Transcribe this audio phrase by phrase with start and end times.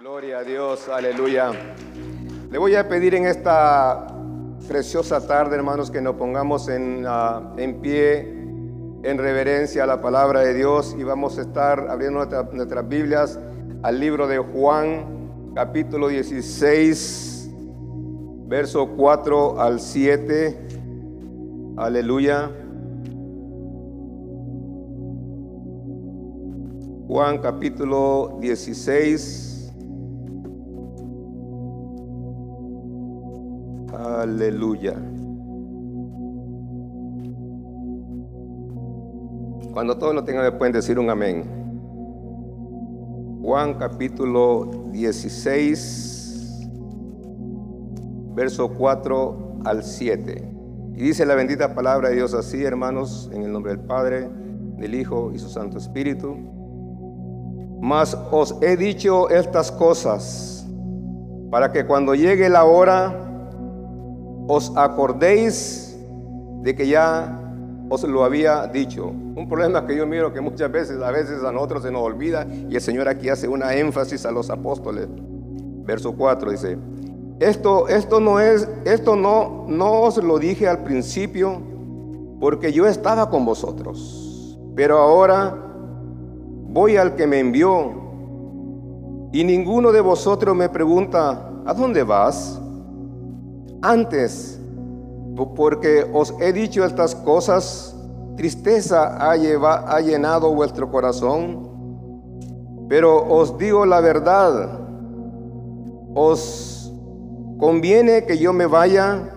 [0.00, 1.52] Gloria a Dios, aleluya.
[2.50, 4.06] Le voy a pedir en esta
[4.66, 8.20] preciosa tarde, hermanos, que nos pongamos en, ah, en pie,
[9.02, 13.38] en reverencia a la palabra de Dios y vamos a estar abriendo nuestra- nuestras Biblias
[13.82, 17.50] al libro de Juan, capítulo 16,
[18.46, 20.58] verso 4 al 7.
[21.76, 22.50] Aleluya.
[27.06, 29.48] Juan capítulo 16.
[34.20, 34.92] Aleluya.
[39.72, 41.44] Cuando todos lo tengan pueden decir un amén.
[43.42, 46.68] Juan capítulo 16,
[48.34, 50.52] verso 4 al 7.
[50.96, 54.28] Y dice la bendita palabra de Dios así, hermanos, en el nombre del Padre,
[54.76, 56.36] del Hijo y su Santo Espíritu.
[57.80, 60.68] Mas os he dicho estas cosas
[61.50, 63.28] para que cuando llegue la hora
[64.52, 65.96] os acordéis
[66.62, 67.40] de que ya
[67.88, 69.06] os lo había dicho.
[69.06, 72.46] Un problema que yo miro que muchas veces, a veces a nosotros se nos olvida
[72.68, 75.06] y el Señor aquí hace una énfasis a los apóstoles.
[75.84, 76.78] Verso 4 dice,
[77.38, 81.62] esto, esto no es, esto no, no os lo dije al principio
[82.40, 85.56] porque yo estaba con vosotros, pero ahora
[86.66, 87.92] voy al que me envió
[89.32, 92.60] y ninguno de vosotros me pregunta, ¿a dónde vas?
[93.82, 94.60] Antes,
[95.56, 97.96] porque os he dicho estas cosas,
[98.36, 101.68] tristeza ha, llenado vuestro corazón,
[102.88, 104.80] pero os digo la verdad,
[106.14, 106.92] os
[107.58, 109.30] conviene que yo me vaya,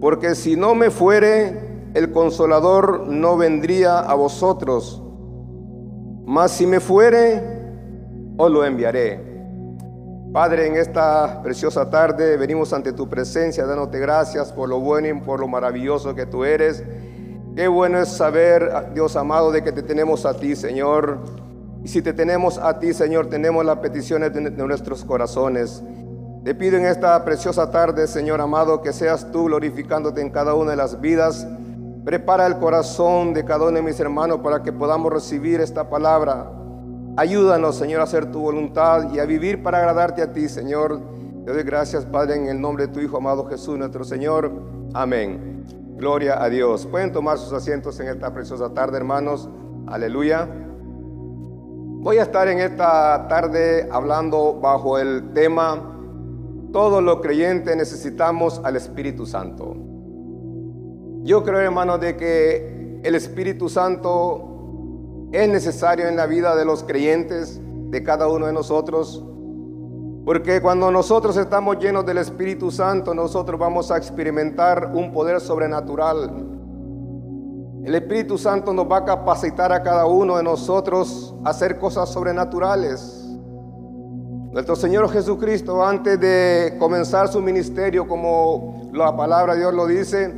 [0.00, 5.02] porque si no me fuere, el consolador no vendría a vosotros,
[6.24, 7.42] mas si me fuere,
[8.38, 9.29] os lo enviaré.
[10.32, 15.14] Padre, en esta preciosa tarde venimos ante tu presencia, dándote gracias por lo bueno y
[15.14, 16.84] por lo maravilloso que tú eres.
[17.56, 21.18] Qué bueno es saber, Dios amado, de que te tenemos a ti, Señor.
[21.82, 25.82] Y si te tenemos a ti, Señor, tenemos las peticiones de, nuestros corazones.
[26.44, 30.70] Te pido en esta preciosa tarde, Señor amado, que seas tú glorificándote en cada una
[30.70, 31.44] de las vidas.
[32.04, 36.59] Prepara el corazón de cada uno de mis hermanos para que podamos recibir esta palabra.
[37.16, 41.00] Ayúdanos, Señor, a hacer tu voluntad y a vivir para agradarte a ti, Señor.
[41.44, 44.50] Te doy gracias, Padre, en el nombre de tu Hijo amado Jesús, nuestro Señor.
[44.94, 45.64] Amén.
[45.96, 46.86] Gloria a Dios.
[46.86, 49.48] Pueden tomar sus asientos en esta preciosa tarde, hermanos.
[49.86, 50.48] Aleluya.
[52.02, 55.86] Voy a estar en esta tarde hablando bajo el tema
[56.72, 59.76] Todos los creyentes necesitamos al Espíritu Santo.
[61.24, 64.49] Yo creo, hermanos, de que el Espíritu Santo
[65.32, 67.60] es necesario en la vida de los creyentes,
[67.90, 69.24] de cada uno de nosotros,
[70.24, 76.46] porque cuando nosotros estamos llenos del Espíritu Santo, nosotros vamos a experimentar un poder sobrenatural.
[77.84, 82.10] El Espíritu Santo nos va a capacitar a cada uno de nosotros a hacer cosas
[82.10, 83.26] sobrenaturales.
[84.52, 90.34] Nuestro Señor Jesucristo, antes de comenzar su ministerio, como la palabra de Dios lo dice,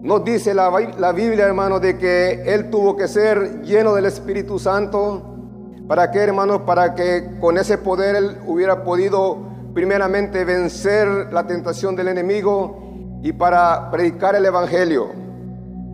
[0.00, 4.58] nos dice la, la Biblia, hermano, de que Él tuvo que ser lleno del Espíritu
[4.58, 5.22] Santo.
[5.88, 6.62] ¿Para qué, hermanos?
[6.62, 9.38] Para que con ese poder Él hubiera podido
[9.74, 15.08] primeramente vencer la tentación del enemigo y para predicar el Evangelio.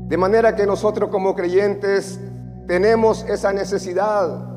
[0.09, 2.21] De manera que nosotros como creyentes
[2.67, 4.55] tenemos esa necesidad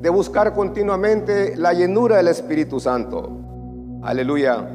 [0.00, 3.30] de buscar continuamente la llenura del Espíritu Santo.
[4.02, 4.68] Aleluya.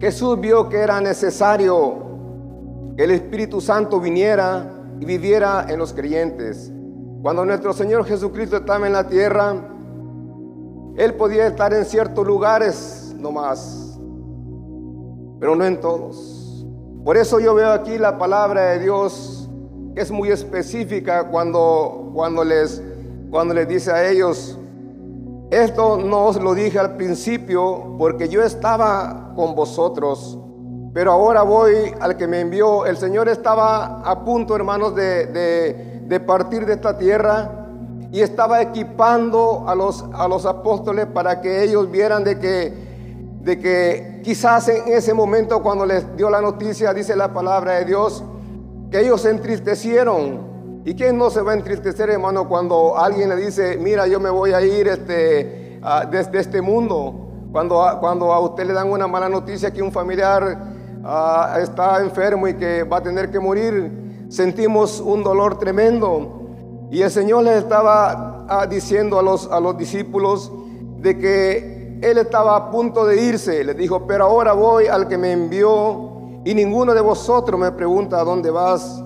[0.00, 2.09] Jesús vio que era necesario
[3.00, 6.70] el Espíritu Santo viniera y viviera en los creyentes.
[7.22, 9.54] Cuando nuestro Señor Jesucristo estaba en la tierra,
[10.96, 13.98] Él podía estar en ciertos lugares nomás,
[15.38, 16.66] pero no en todos.
[17.02, 19.48] Por eso yo veo aquí la palabra de Dios
[19.94, 22.82] que es muy específica cuando, cuando, les,
[23.30, 24.58] cuando les dice a ellos,
[25.50, 30.38] esto no os lo dije al principio porque yo estaba con vosotros
[30.92, 32.84] pero ahora voy al que me envió.
[32.84, 35.26] El Señor estaba a punto, hermanos, de,
[36.06, 37.50] de, partir de esta tierra
[38.10, 42.74] y estaba equipando a los, a los apóstoles para que ellos vieran de que,
[43.42, 47.84] de que quizás en ese momento cuando les dio la noticia, dice la palabra de
[47.84, 48.24] Dios,
[48.90, 50.50] que ellos se entristecieron.
[50.84, 54.30] ¿Y quién no se va a entristecer, hermano, cuando alguien le dice, mira, yo me
[54.30, 55.78] voy a ir este,
[56.10, 57.28] desde este mundo?
[57.52, 60.79] Cuando, cuando a usted le dan una mala noticia que un familiar
[61.60, 66.40] está enfermo y que va a tener que morir, sentimos un dolor tremendo.
[66.90, 70.52] Y el Señor les estaba ah, diciendo a los, a los discípulos
[70.98, 73.64] de que Él estaba a punto de irse.
[73.64, 76.10] Les dijo, pero ahora voy al que me envió
[76.44, 79.02] y ninguno de vosotros me pregunta a dónde vas.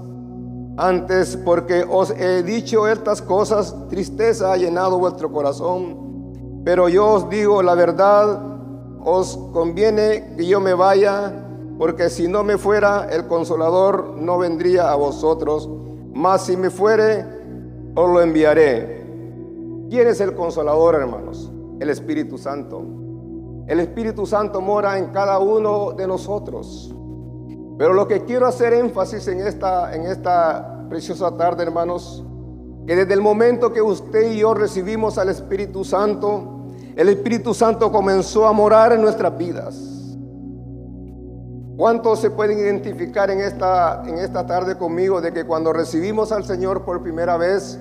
[0.77, 6.63] Antes, porque os he dicho estas cosas, tristeza ha llenado vuestro corazón.
[6.65, 8.41] Pero yo os digo la verdad,
[9.05, 11.44] os conviene que yo me vaya,
[11.79, 15.69] porque si no me fuera, el consolador no vendría a vosotros.
[16.13, 17.25] Mas si me fuere,
[17.95, 19.05] os lo enviaré.
[19.91, 21.51] ¿Quién es el consolador, hermanos?
[21.81, 22.83] El Espíritu Santo.
[23.67, 26.95] El Espíritu Santo mora en cada uno de nosotros.
[27.77, 32.25] Pero lo que quiero hacer énfasis en esta, en esta preciosa tarde, hermanos,
[32.87, 37.91] que desde el momento que usted y yo recibimos al Espíritu Santo, el Espíritu Santo
[37.91, 39.94] comenzó a morar en nuestras vidas.
[41.77, 46.45] ¿Cuántos se pueden identificar en esta, en esta tarde conmigo de que cuando recibimos al
[46.45, 47.79] Señor por primera vez,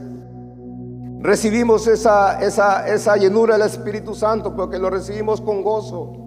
[1.19, 6.23] recibimos esa, esa, esa llenura del Espíritu Santo porque lo recibimos con gozo?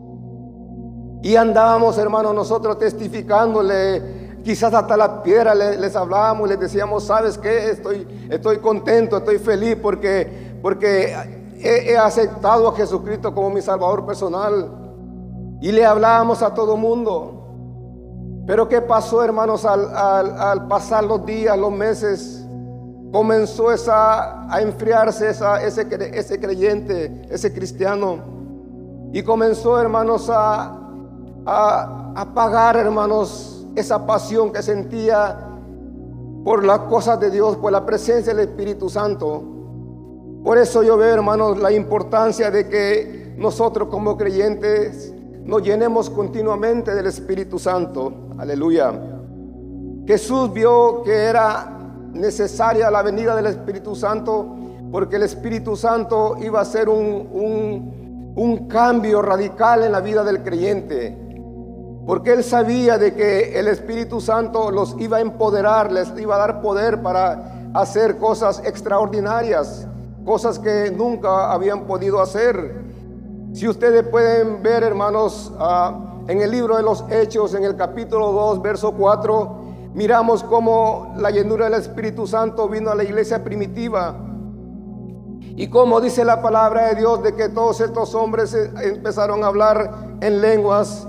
[1.22, 7.70] Y andábamos, hermanos, nosotros testificándole, quizás hasta la piedra les, hablábamos, les decíamos, ¿sabes qué?
[7.70, 11.16] Estoy, estoy contento, estoy feliz porque, porque
[11.60, 14.70] he, aceptado a Jesucristo como mi Salvador personal.
[15.60, 17.35] Y le hablábamos a todo mundo.
[18.46, 22.46] Pero ¿qué pasó, hermanos, al, pasar los días, los meses?
[23.12, 28.18] Comenzó esa, a enfriarse ese creyente, ese cristiano.
[29.12, 30.78] Y comenzó, hermanos, a,
[31.44, 35.38] a apagar, hermanos, esa pasión que sentía
[36.44, 39.42] por las cosas de Dios, por la presencia del Espíritu Santo.
[40.44, 45.12] Por eso yo veo, hermanos, la importancia de que nosotros como creyentes
[45.46, 48.12] nos llenemos continuamente del Espíritu Santo.
[48.36, 48.92] Aleluya.
[50.04, 51.72] Jesús vio que era
[52.12, 54.56] necesaria la venida del Espíritu Santo
[54.90, 60.24] porque el Espíritu Santo iba a ser un, un, un cambio radical en la vida
[60.24, 61.16] del creyente.
[62.06, 66.38] Porque él sabía de que el Espíritu Santo los iba a empoderar, les iba a
[66.38, 69.86] dar poder para hacer cosas extraordinarias,
[70.24, 72.85] cosas que nunca habían podido hacer.
[73.56, 75.98] Si ustedes pueden ver, hermanos, ah,
[76.28, 79.56] en el libro de los Hechos, en el capítulo 2, verso 4,
[79.94, 84.14] miramos cómo la llenura del Espíritu Santo vino a la iglesia primitiva.
[85.40, 89.46] Y como dice la palabra de Dios de que todos estos hombres eh, empezaron a
[89.46, 91.08] hablar en lenguas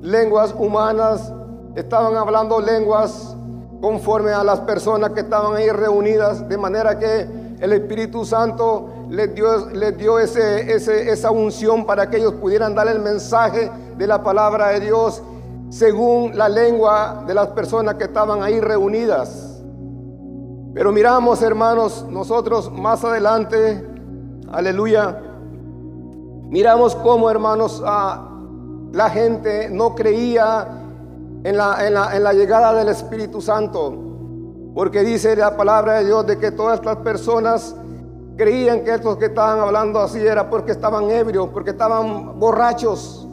[0.00, 1.32] lenguas humanas,
[1.74, 3.36] estaban hablando lenguas
[3.80, 7.26] conforme a las personas que estaban ahí reunidas, de manera que
[7.58, 9.66] el Espíritu Santo les dio,
[9.96, 14.80] dio ese, esa unción para que ellos pudieran dar el mensaje de la palabra de
[14.80, 15.22] Dios
[15.70, 19.62] según la lengua de las personas que estaban ahí reunidas.
[20.74, 23.84] Pero miramos, hermanos, nosotros más adelante,
[24.52, 25.18] aleluya,
[26.50, 27.82] miramos cómo, hermanos,
[28.92, 30.68] la gente no creía
[31.44, 33.94] en la, en la, llegada del Espíritu Santo,
[34.74, 37.74] porque dice la palabra de Dios de que todas estas personas
[38.38, 43.26] creían que estos que estaban hablando así era porque estaban ebrios, porque estaban borrachos.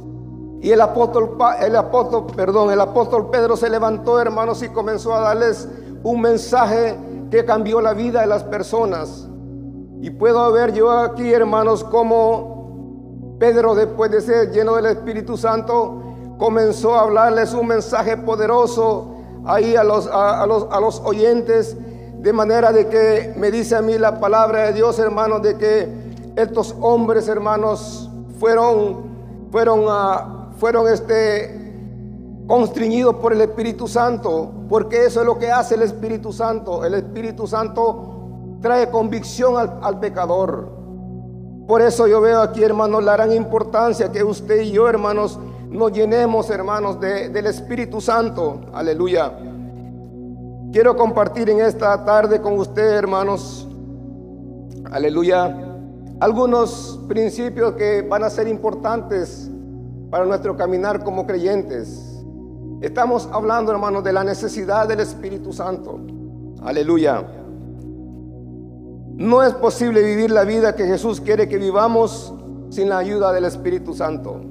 [0.61, 5.19] Y el apóstol, el apóstol, perdón, el apóstol Pedro se levantó, hermanos, y comenzó a
[5.19, 5.69] darles
[6.03, 6.97] un mensaje
[7.29, 9.27] que cambió la vida de las personas.
[10.01, 16.01] Y puedo ver yo aquí, hermanos, cómo Pedro, después de ser lleno del Espíritu Santo,
[16.39, 19.11] comenzó a hablarles un mensaje poderoso
[19.45, 21.77] ahí a los, a, los, a los oyentes,
[22.25, 25.87] de manera de que me dice a mí la palabra de Dios, hermanos, de que
[26.35, 29.03] estos hombres, hermanos, fueron,
[29.51, 31.77] fueron, uh, fueron este,
[32.47, 36.83] constriñidos por el Espíritu Santo, porque eso es lo que hace el Espíritu Santo.
[36.83, 40.67] El Espíritu Santo trae convicción al, al pecador.
[41.67, 45.37] Por eso yo veo aquí, hermanos, la gran importancia que usted y yo, hermanos,
[45.69, 48.61] nos llenemos, hermanos, del Espíritu Santo.
[48.73, 49.31] Aleluya.
[50.75, 53.65] Quiero compartir en esta tarde con usted, hermanos,
[54.91, 55.57] aleluya,
[56.19, 59.49] algunos principios que van a ser importantes
[60.11, 62.21] para nuestro caminar como creyentes.
[62.81, 65.97] Estamos hablando, hermanos, de la necesidad del Espíritu Santo.
[66.61, 67.25] Aleluya.
[69.13, 72.33] No es posible vivir la vida que Jesús quiere que vivamos
[72.69, 74.41] sin la ayuda del Espíritu Santo.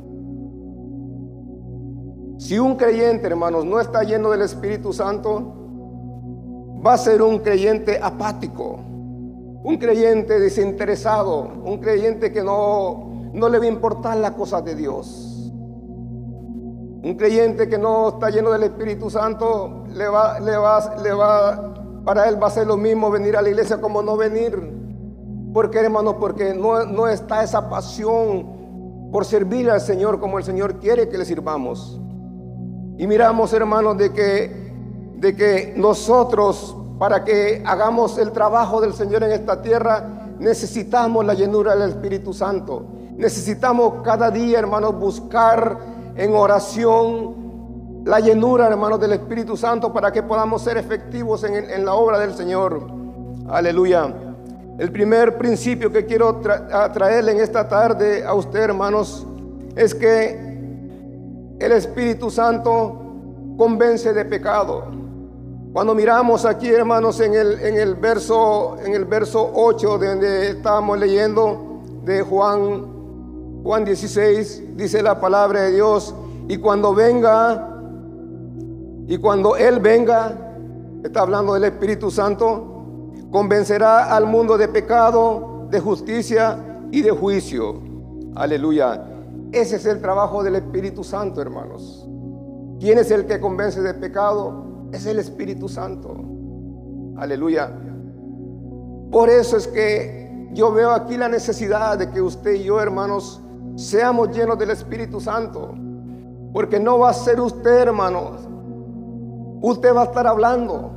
[2.39, 5.61] Si un creyente, hermanos, no está lleno del Espíritu Santo,
[6.85, 8.79] va a ser un creyente apático,
[9.63, 14.75] un creyente desinteresado, un creyente que no, no le va a importar las cosas de
[14.75, 15.53] Dios.
[17.03, 21.75] Un creyente que no está lleno del Espíritu Santo le va, le va, le va
[22.05, 24.57] para él va a ser lo mismo venir a la iglesia como no venir.
[25.53, 26.19] ¿Por qué, hermano?
[26.19, 31.17] Porque no, no está esa pasión por servir al Señor como el Señor quiere que
[31.17, 32.01] le sirvamos.
[32.99, 34.64] Y miramos, hermanos, de que,
[35.17, 40.05] de que nosotros, para que hagamos el trabajo del Señor en esta tierra,
[40.39, 42.85] necesitamos la llenura del Espíritu Santo.
[43.17, 45.79] Necesitamos cada día, hermanos, buscar
[46.17, 47.45] en oración
[48.05, 52.35] la llenura, hermanos, del Espíritu Santo para que podamos ser efectivos en, la obra del
[52.35, 52.87] Señor.
[53.49, 54.13] Aleluya.
[54.79, 56.41] El primer principio que quiero
[56.93, 59.27] traerle en esta tarde a usted, hermanos,
[59.77, 60.55] es que
[61.59, 63.01] el Espíritu Santo
[63.57, 65.04] convence de pecado.
[65.75, 70.51] Cuando miramos aquí, hermanos, en el, en el, verso, en el verso 8, de donde
[70.51, 76.15] estábamos leyendo de Juan, Juan 16, dice la palabra de Dios,
[76.47, 77.71] y cuando venga
[79.09, 80.39] y cuando Él venga,
[81.03, 86.57] está hablando del Espíritu Santo, convencerá al mundo de pecado, de justicia
[86.93, 87.81] y de juicio.
[88.37, 89.07] Aleluya.
[89.51, 92.09] Ese es el trabajo del Espíritu Santo, hermanos.
[92.79, 94.74] ¿Quién es el que convence de pecado?
[94.95, 96.17] Es el Espíritu Santo.
[97.19, 97.71] Aleluya.
[99.11, 103.41] Por eso es que yo veo aquí la necesidad de que usted y yo, hermanos,
[103.77, 105.75] seamos llenos del Espíritu Santo.
[106.53, 108.49] Porque no va a ser usted, hermanos,
[109.67, 110.91] Usted va a estar hablando,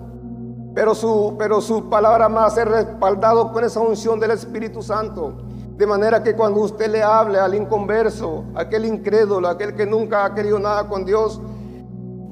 [0.76, 5.38] pero su, pero su palabra va a ser respaldado con esa unción del Espíritu Santo.
[5.78, 10.36] De manera que cuando usted le hable al inconverso, aquel incrédulo, aquel que nunca ha
[10.36, 11.40] querido nada con Dios,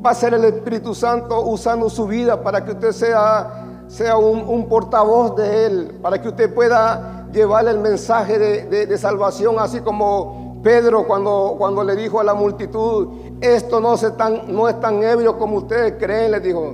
[0.06, 4.68] va a ser el Espíritu Santo usando su vida para que usted sea, sea un,
[4.70, 11.06] portavoz de Él, para que usted pueda llevarle el mensaje de salvación, así como Pedro
[11.06, 13.10] cuando, cuando le dijo a la multitud,
[13.40, 16.74] esto no, se tan, no es tan ebrio como ustedes creen, le dijo,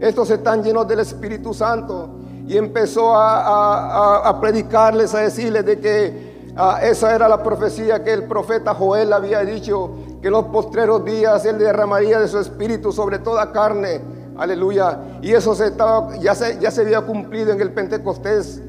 [0.00, 2.10] estos están llenos del Espíritu Santo.
[2.46, 8.22] Y empezó a, predicarles, a decirles de que ah, esa era la profecía que el
[8.22, 9.90] profeta Joel había dicho,
[10.24, 14.00] que en los postreros días él derramaría de su espíritu sobre toda carne.
[14.38, 15.18] Aleluya.
[15.20, 18.62] Y eso se estaba, ya, se, ya se había cumplido en el Pentecostés.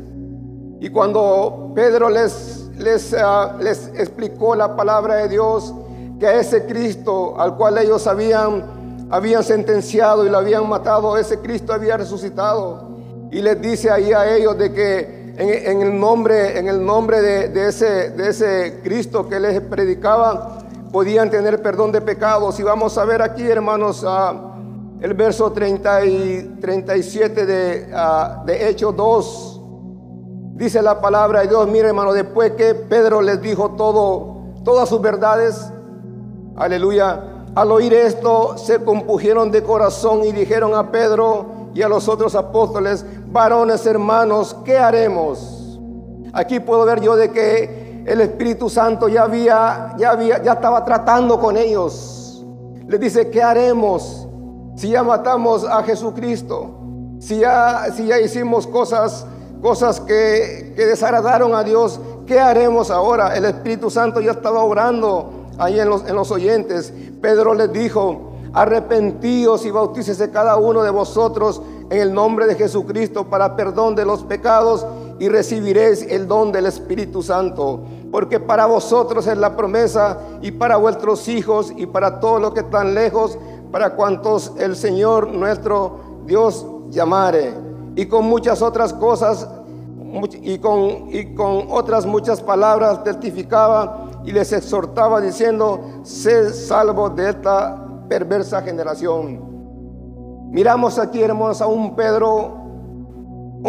[0.81, 5.74] Y cuando Pedro les les, ah, les explicó la palabra de Dios,
[6.19, 11.39] que a ese Cristo al cual ellos habían, habían sentenciado y lo habían matado, ese
[11.39, 12.89] Cristo había resucitado.
[13.31, 17.69] Y les dice ahí a ellos de que en, el nombre, en el nombre de,
[17.69, 20.64] ese, de ese Cristo que les predicaba,
[20.95, 22.57] podían tener perdón de pecados.
[22.57, 28.69] Y vamos a ver aquí, hermanos, uh, el verso 30 y 37 de, uh, de
[28.69, 29.61] Hechos 2.
[30.53, 35.01] Dice la palabra de Dios, mire hermano, después que Pedro les dijo todo, todas sus
[35.01, 35.69] verdades,
[36.55, 42.07] aleluya, al oír esto se compugieron de corazón y dijeron a Pedro y a los
[42.07, 45.77] otros apóstoles, varones hermanos, ¿qué haremos?
[46.31, 50.85] Aquí puedo ver yo de que el Espíritu Santo ya había, ya había, ya estaba
[50.85, 52.45] tratando con ellos.
[52.88, 54.27] Les dice, ¿qué haremos
[54.75, 56.79] si ya matamos a Jesucristo?
[57.19, 59.25] Si ya, si ya hicimos cosas
[59.65, 63.35] cosas que, desagradaron a Dios, ¿qué haremos ahora?
[63.35, 66.93] El Espíritu Santo ya estaba orando ahí en los, en los oyentes.
[67.19, 73.25] Pedro les dijo, arrepentíos y bautícese cada uno de vosotros en el nombre de Jesucristo
[73.27, 74.85] para perdón de los pecados
[75.19, 77.84] y recibiréis el don del Espíritu Santo.
[78.12, 82.62] Porque para vosotros es la promesa y para vuestros hijos y para todos los que
[82.62, 83.38] están lejos,
[83.72, 87.53] para cuantos el Señor nuestro Dios llamare
[87.95, 89.48] y con muchas otras cosas
[90.41, 97.29] y con, y con otras muchas palabras testificaba y les exhortaba diciendo, sé salvo de
[97.29, 99.41] esta perversa generación.
[100.51, 102.64] Miramos aquí, hermanos, a un Pedro,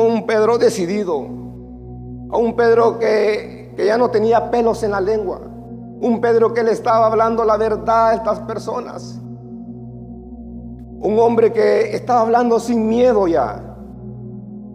[0.05, 5.41] un Pedro decidido, un Pedro que, que ya no tenía pelos en la lengua,
[6.00, 9.19] un Pedro que le estaba hablando la verdad a estas personas,
[10.99, 13.76] un hombre que estaba hablando sin miedo ya,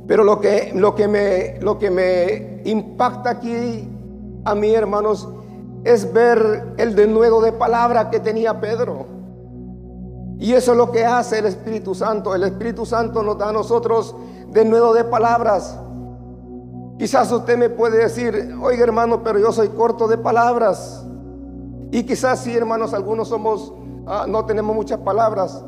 [0.08, 3.88] pero lo que, lo que, me, lo que me impacta aquí
[4.44, 5.30] a mí, hermanos,
[5.84, 9.21] es ver el denuedo de palabra que tenía Pedro.
[10.42, 12.34] Y eso es lo que hace el Espíritu Santo.
[12.34, 14.16] El Espíritu Santo nos da a nosotros
[14.50, 15.78] denuedo de palabras.
[16.98, 21.06] Quizás usted me puede decir, oiga hermano, pero yo soy corto de palabras.
[21.92, 23.72] Y quizás sí, hermanos, algunos somos,
[24.08, 25.64] ah, no tenemos muchas palabras.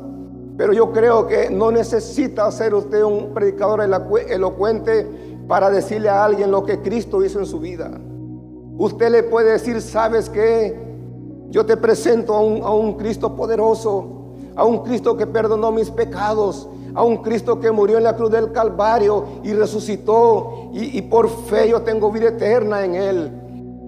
[0.56, 5.08] Pero yo creo que no necesita ser usted un predicador elocuente
[5.46, 7.92] para decirle a alguien lo que Cristo hizo en su vida.
[8.76, 10.76] Usted le puede decir, ¿sabes qué?
[11.50, 14.23] Yo te presento a un, Cristo poderoso,
[14.56, 18.30] a un Cristo que perdonó mis pecados, a un Cristo que murió en la cruz
[18.30, 23.40] del Calvario y resucitó y, por fe yo tengo vida eterna en Él.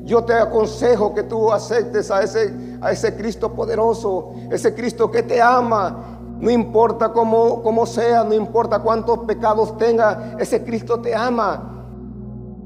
[0.04, 5.22] Yo te aconsejo que tú aceptes a ese, a ese Cristo poderoso, ese Cristo que
[5.22, 11.14] te ama, no importa cómo, cómo, sea, no importa cuántos pecados tenga, ese Cristo te
[11.14, 11.72] ama.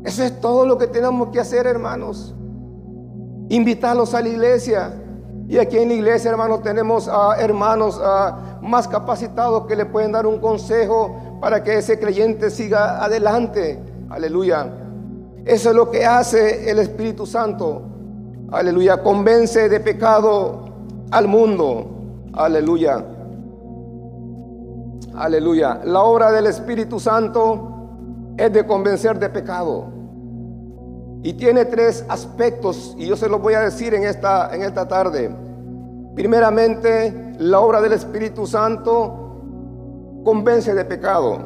[0.05, 2.35] Eso es todo lo que tenemos que hacer, hermanos.
[3.49, 4.93] Invitarlos a la iglesia.
[5.51, 8.01] Y aquí en la iglesia, hermanos, tenemos a hermanos
[8.63, 13.83] más capacitados que le pueden dar un consejo para que ese creyente siga adelante.
[14.11, 14.69] Aleluya.
[15.45, 17.83] Eso es lo que hace el Espíritu Santo.
[18.53, 19.03] Aleluya.
[19.03, 20.67] Convence de pecado
[21.11, 21.85] al mundo.
[22.33, 23.05] Aleluya.
[25.17, 25.81] Aleluya.
[25.83, 30.00] La obra del Espíritu Santo es de convencer de pecado.
[31.23, 34.89] Y tiene tres aspectos y yo se los voy a decir en esta, en esta
[34.89, 35.31] tarde.
[36.15, 41.39] Primeramente, la obra del Espíritu Santo convence de pecado.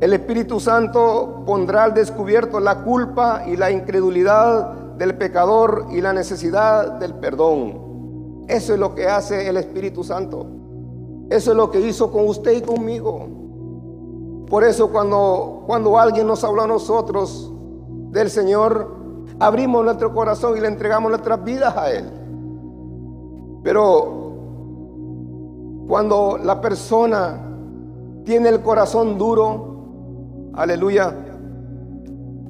[0.00, 6.12] El Espíritu Santo pondrá al descubierto la culpa y la incredulidad del pecador y la
[6.12, 8.44] necesidad del perdón.
[8.48, 10.46] Eso es lo que hace el Espíritu Santo.
[11.30, 13.26] Eso es lo que hizo con usted y conmigo.
[14.48, 17.52] Por eso cuando, cuando alguien nos habla a nosotros
[18.10, 18.95] del Señor,
[19.38, 22.04] abrimos nuestro corazón y le entregamos nuestras vidas a Él.
[23.62, 24.16] Pero
[25.88, 27.40] cuando la persona
[28.24, 31.14] tiene el corazón duro, aleluya,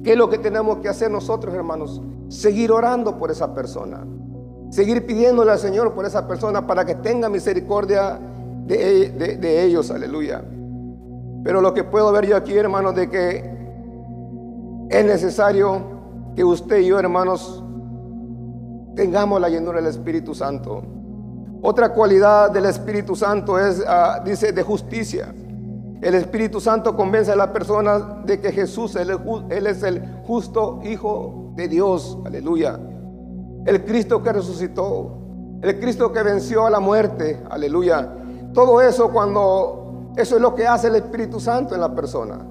[0.03, 2.01] ¿qué es lo que tenemos que hacer nosotros, hermanos?
[2.29, 4.05] Seguir orando por esa persona.
[4.69, 8.19] Seguir pidiéndole al Señor por esa persona para que tenga misericordia
[8.65, 10.43] de, de ellos, aleluya.
[11.43, 13.57] Pero lo que puedo ver yo aquí, hermanos, de que
[14.89, 15.96] es necesario
[16.37, 17.63] que usted y yo, hermanos,
[18.95, 20.83] tengamos la llenura del Espíritu Santo.
[21.63, 25.33] Otra cualidad del Espíritu Santo es, ah, dice, de justicia.
[25.99, 31.53] El Espíritu Santo convence a las personas de que Jesús, él es el justo Hijo
[31.55, 32.19] de Dios.
[32.23, 32.79] Aleluya.
[33.65, 35.17] El Cristo que resucitó.
[35.63, 37.41] El Cristo que venció a la muerte.
[37.49, 38.13] Aleluya.
[38.53, 42.45] Todo eso cuando eso es lo que hace el Espíritu Santo en la persona.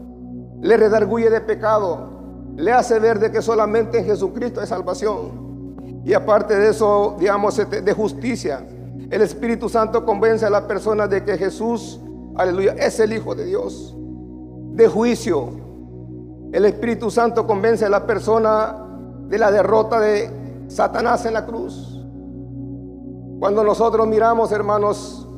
[0.60, 2.15] Le redarguye de pecado.
[2.56, 6.02] Le hace ver de que solamente en Jesucristo hay salvación.
[6.04, 8.66] Y aparte de eso, digamos, de justicia.
[9.10, 12.00] El Espíritu Santo convence a la persona de que Jesús,
[12.36, 13.94] aleluya, es el Hijo de Dios.
[14.72, 15.50] De juicio.
[16.52, 18.76] El Espíritu Santo convence a la persona
[19.28, 20.30] de la derrota de
[20.68, 22.04] Satanás en la cruz.
[23.38, 25.28] Cuando nosotros miramos, hermanos,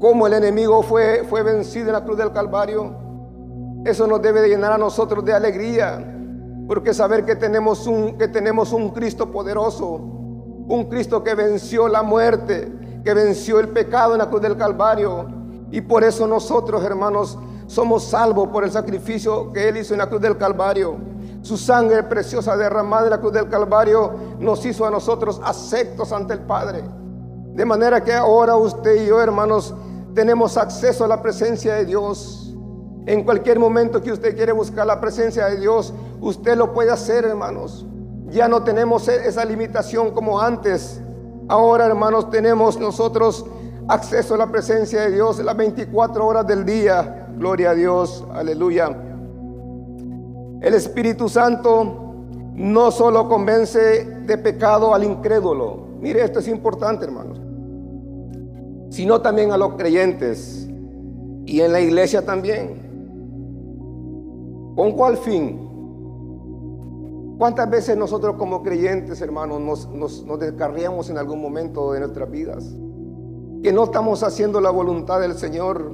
[0.00, 2.94] cómo el enemigo fue, fue vencido en la cruz del Calvario,
[3.84, 5.98] eso nos debe de llenar a nosotros de alegría,
[6.66, 12.02] porque saber que tenemos un, que tenemos un Cristo poderoso, un Cristo que venció la
[12.02, 12.72] muerte,
[13.04, 15.26] que venció el pecado en la cruz del Calvario,
[15.70, 20.08] y por eso nosotros, hermanos, somos salvos por el sacrificio que Él hizo en la
[20.08, 20.96] cruz del Calvario.
[21.42, 26.34] Su sangre preciosa derramada en la cruz del Calvario nos hizo a nosotros aceptos ante
[26.34, 26.84] el Padre.
[27.54, 29.74] De manera que ahora usted y yo, hermanos,
[30.14, 32.43] tenemos acceso a la presencia de Dios.
[33.06, 37.24] En cualquier momento que usted quiere buscar la presencia de Dios, usted lo puede hacer,
[37.24, 37.86] hermanos.
[38.28, 41.00] Ya no tenemos e-, esa limitación como antes.
[41.48, 43.44] Ahora, hermanos, tenemos nosotros
[43.88, 47.28] acceso a la presencia de Dios las 24 horas del día.
[47.36, 48.88] Gloria a Dios, aleluya.
[50.62, 52.14] El Espíritu Santo
[52.54, 55.88] no solo convence de pecado al incrédulo.
[56.00, 57.44] Mire, esto es importante, hermanos
[58.94, 60.68] sino también a los creyentes
[61.46, 62.83] y en la iglesia también.
[64.74, 65.64] ¿Con cuál fin?
[67.38, 72.64] ¿Cuántas veces nosotros como creyentes, hermanos, nos, descarriamos en algún momento de nuestras vidas?
[73.62, 75.92] Que no estamos haciendo la voluntad del Señor.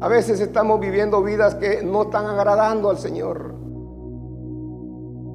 [0.00, 3.54] A veces estamos viviendo vidas que no están agradando al Señor.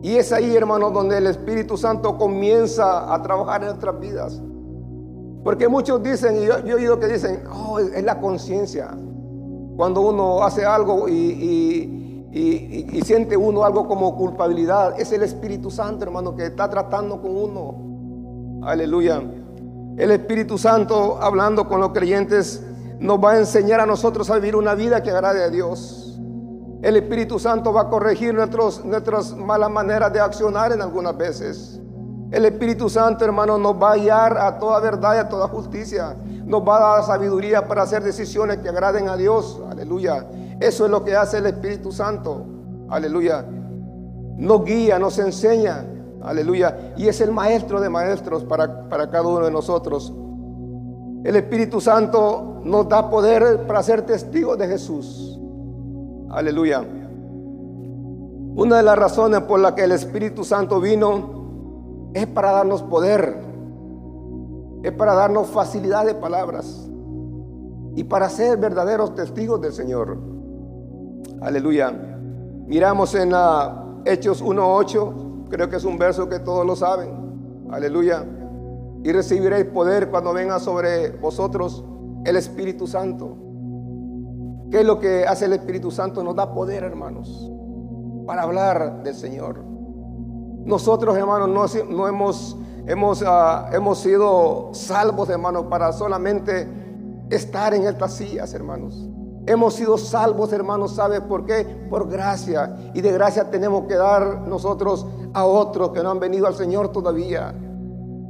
[0.01, 4.41] Y es ahí, hermanos, donde el Espíritu Santo comienza a trabajar en nuestras vidas.
[5.43, 8.89] Porque muchos dicen, y yo, he oído que dicen, oh, es, la conciencia.
[9.75, 11.98] Cuando uno hace algo y,
[12.31, 18.65] siente uno algo como culpabilidad, es el Espíritu Santo, hermano, que está tratando con uno.
[18.67, 19.21] Aleluya.
[19.97, 22.63] El Espíritu Santo, hablando con los creyentes,
[22.99, 26.19] nos va a enseñar a nosotros a vivir una vida que agrade a Dios.
[26.81, 31.81] El Espíritu Santo va a corregir nuestros, nuestras malas maneras de accionar en algunas veces.
[32.31, 36.15] El Espíritu Santo, hermano, nos va a guiar a toda verdad y a toda justicia.
[36.45, 39.59] Nos va a dar sabiduría para hacer decisiones que agraden a Dios.
[39.69, 40.25] Aleluya.
[40.59, 42.45] Eso es lo que hace el Espíritu Santo.
[42.89, 43.45] Aleluya.
[44.37, 45.85] Nos guía, nos enseña.
[46.21, 46.93] Aleluya.
[46.97, 50.13] Y es el maestro de maestros para, para cada uno de nosotros.
[51.23, 55.39] El Espíritu Santo nos da poder para ser testigos de Jesús.
[56.29, 56.85] Aleluya.
[58.55, 63.37] Una de las razones por la que el Espíritu Santo vino es para darnos poder,
[64.83, 66.89] es para darnos facilidad de palabras
[67.95, 70.17] y para ser verdaderos testigos del Señor.
[71.41, 71.91] Aleluya.
[72.67, 77.67] Miramos en ah, Hechos 1.8, creo que es un verso que todos lo saben.
[77.71, 78.25] Aleluya.
[79.03, 81.83] Y recibiréis poder cuando venga sobre vosotros
[82.25, 83.37] el Espíritu Santo.
[84.69, 86.23] ¿Qué es lo que hace el Espíritu Santo?
[86.23, 87.51] Nos da poder, hermanos,
[88.27, 89.63] para hablar del Señor.
[90.65, 91.49] Nosotros, hermanos,
[91.89, 96.67] no, hemos, hemos, ah, hemos sido salvos, hermanos, para solamente
[97.29, 99.09] estar en estas sillas, hermanos.
[99.49, 101.65] Hemos sido salvos, hermanos, ¿sabe por qué?
[101.89, 102.91] Por gracia.
[102.93, 106.91] Y de gracia tenemos que dar nosotros a otros que no han venido al Señor
[106.91, 107.51] todavía.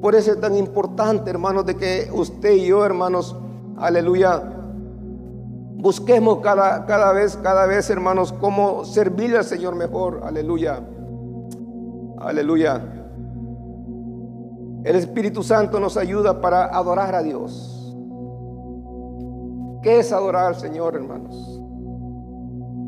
[0.02, 3.36] Por eso es tan importante, hermanos, de que usted y yo, hermanos,
[3.76, 4.42] aleluya,
[5.76, 10.22] busquemos cada, cada vez, cada vez, hermanos, cómo servirle al Señor mejor.
[10.24, 10.80] Aleluya.
[12.18, 12.82] Aleluya.
[14.86, 17.79] El Espíritu Santo nos ayuda para adorar a Dios.
[19.82, 21.62] ¿Qué es adorar al Señor, hermanos?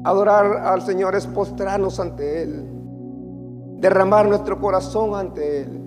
[0.04, 2.68] Adorar al Señor es postrarnos ante Él,
[3.80, 5.82] derramar nuestro corazón ante Él.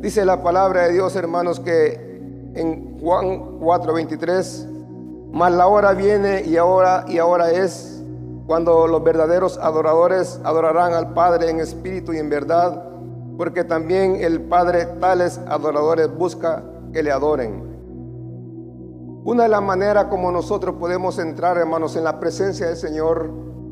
[0.00, 2.20] Dice la palabra de Dios, hermanos, que
[2.54, 4.68] en Juan 4:23,
[5.32, 8.02] mas la hora viene y ahora y ahora es
[8.46, 12.84] cuando los verdaderos adoradores adorarán al Padre en espíritu y en verdad,
[13.36, 17.71] porque también el Padre tales adoradores busca que le adoren.
[19.24, 23.30] Una de las maneras como nosotros podemos entrar, hermanos, en la presencia del Señor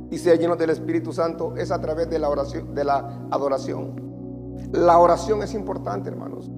[0.08, 4.10] y ser llenos del Espíritu Santo es a través de la oración, de la adoración.
[4.70, 6.48] La oración es importante, hermanos.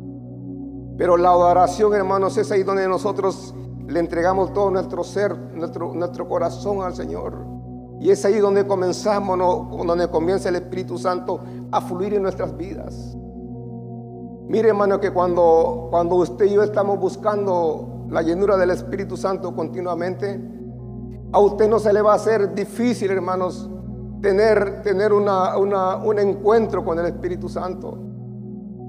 [0.98, 3.54] Pero la adoración, hermanos, es ahí donde nosotros
[3.88, 7.46] le entregamos todo nuestro ser, nuestro, nuestro corazón al Señor.
[7.98, 9.38] Y es ahí donde comenzamos,
[9.86, 13.16] donde comienza el Espíritu Santo a fluir en nuestras vidas.
[14.48, 19.54] Mire, hermano, que cuando, cuando usted y yo estamos buscando la llenura del Espíritu Santo
[19.56, 20.38] continuamente,
[21.32, 23.70] a usted no se le va a hacer difícil, hermanos,
[24.20, 27.98] tener, tener un encuentro con el Espíritu Santo.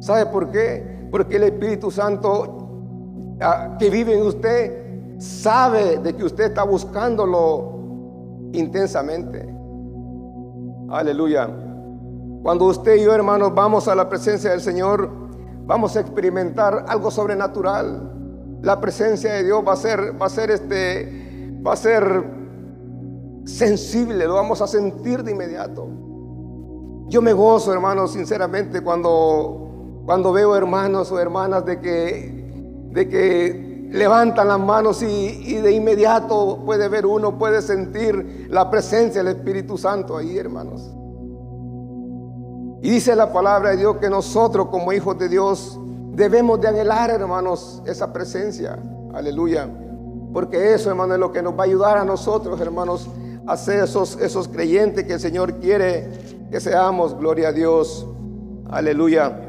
[0.02, 1.08] ¿Sabe por qué?
[1.10, 8.50] Porque el Espíritu Santo ah, que vive en usted sabe de que usted está buscándolo
[8.52, 9.48] intensamente.
[10.90, 11.50] Aleluya.
[12.44, 15.10] Cuando usted y yo, hermanos, vamos a la presencia del Señor,
[15.66, 18.10] vamos a experimentar algo sobrenatural
[18.64, 22.24] la presencia de Dios va a ser, va a ser este, va a ser
[23.44, 25.86] sensible, lo vamos a sentir de inmediato.
[27.10, 33.90] Yo me gozo, hermanos, sinceramente, cuando, cuando veo hermanos o hermanas de que, de que
[33.92, 39.36] levantan las manos y, y, de inmediato puede ver uno, puede sentir la presencia del
[39.36, 40.90] Espíritu Santo ahí, hermanos.
[42.82, 45.80] Y dice la palabra de Dios que nosotros como hijos de Dios
[46.14, 48.78] Debemos de anhelar, hermanos, esa presencia.
[49.14, 49.68] Aleluya.
[50.32, 53.10] Porque eso, hermanos, es lo que nos va a ayudar a nosotros, hermanos,
[53.48, 56.10] a ser esos, esos creyentes que el Señor quiere
[56.52, 57.18] que seamos.
[57.18, 58.08] Gloria a Dios.
[58.70, 59.40] Aleluya.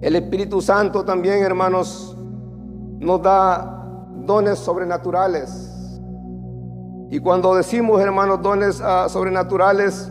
[0.00, 2.16] El Espíritu Santo también, hermanos,
[2.98, 3.84] nos da
[4.16, 5.70] dones sobrenaturales.
[7.08, 10.10] Y cuando decimos, hermanos, dones ah, sobrenaturales,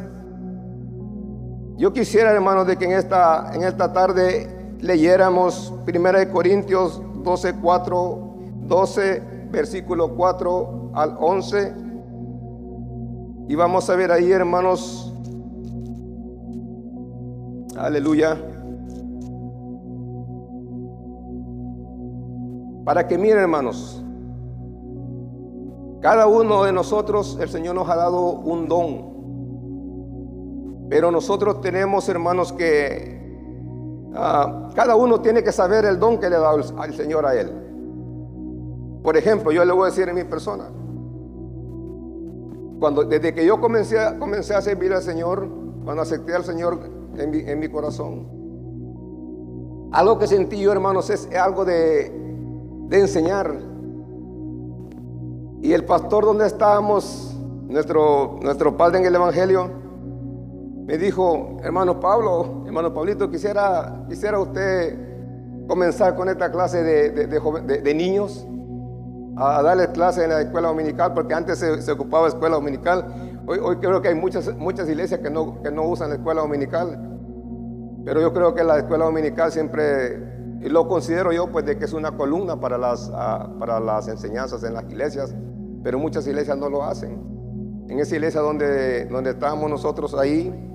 [1.75, 8.33] yo quisiera, hermanos, de que en esta, en esta tarde leyéramos 1 Corintios 12, 4,
[8.67, 11.73] 12, versículo 4 al 11.
[13.47, 15.13] Y vamos a ver ahí, hermanos.
[17.77, 18.37] Aleluya.
[22.85, 24.03] Para que miren, hermanos.
[26.01, 29.09] Cada uno de nosotros, el Señor nos ha dado un don.
[30.89, 33.28] Pero nosotros tenemos, hermanos, que
[34.15, 37.35] Ah, cada uno tiene que saber el don que le ha dado al Señor a
[37.35, 37.51] él.
[39.03, 40.65] Por ejemplo, yo le voy a decir en mi persona.
[42.79, 45.47] Cuando, desde que yo comencé, comencé a servir al Señor,
[45.83, 46.79] cuando acepté al Señor
[47.17, 48.27] en mi, corazón,
[49.91, 52.11] algo que sentí yo, hermanos, es algo de,
[52.87, 53.53] de enseñar.
[55.61, 59.69] Y el pastor donde estábamos, nuestro, nuestro padre en el Evangelio,
[60.89, 64.97] me dijo, hermano Pablo, hermano Pablito, quisiera, quisiera usted
[65.67, 68.47] comenzar con esta clase de, de, niños,
[69.37, 73.05] a darles clase en la escuela dominical, porque antes se, ocupaba escuela dominical.
[73.45, 76.41] Hoy, hoy, creo que hay muchas, muchas iglesias que no, que no usan la escuela
[76.41, 76.99] dominical,
[78.03, 80.17] pero yo creo que la escuela dominical siempre
[80.61, 83.11] lo considero yo pues de que es una columna para las,
[83.59, 85.35] para las enseñanzas en las iglesias,
[85.83, 87.21] pero muchas iglesias no lo hacen.
[87.89, 90.65] En esa iglesia donde, donde estábamos nosotros ahí,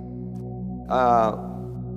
[0.89, 1.51] ah,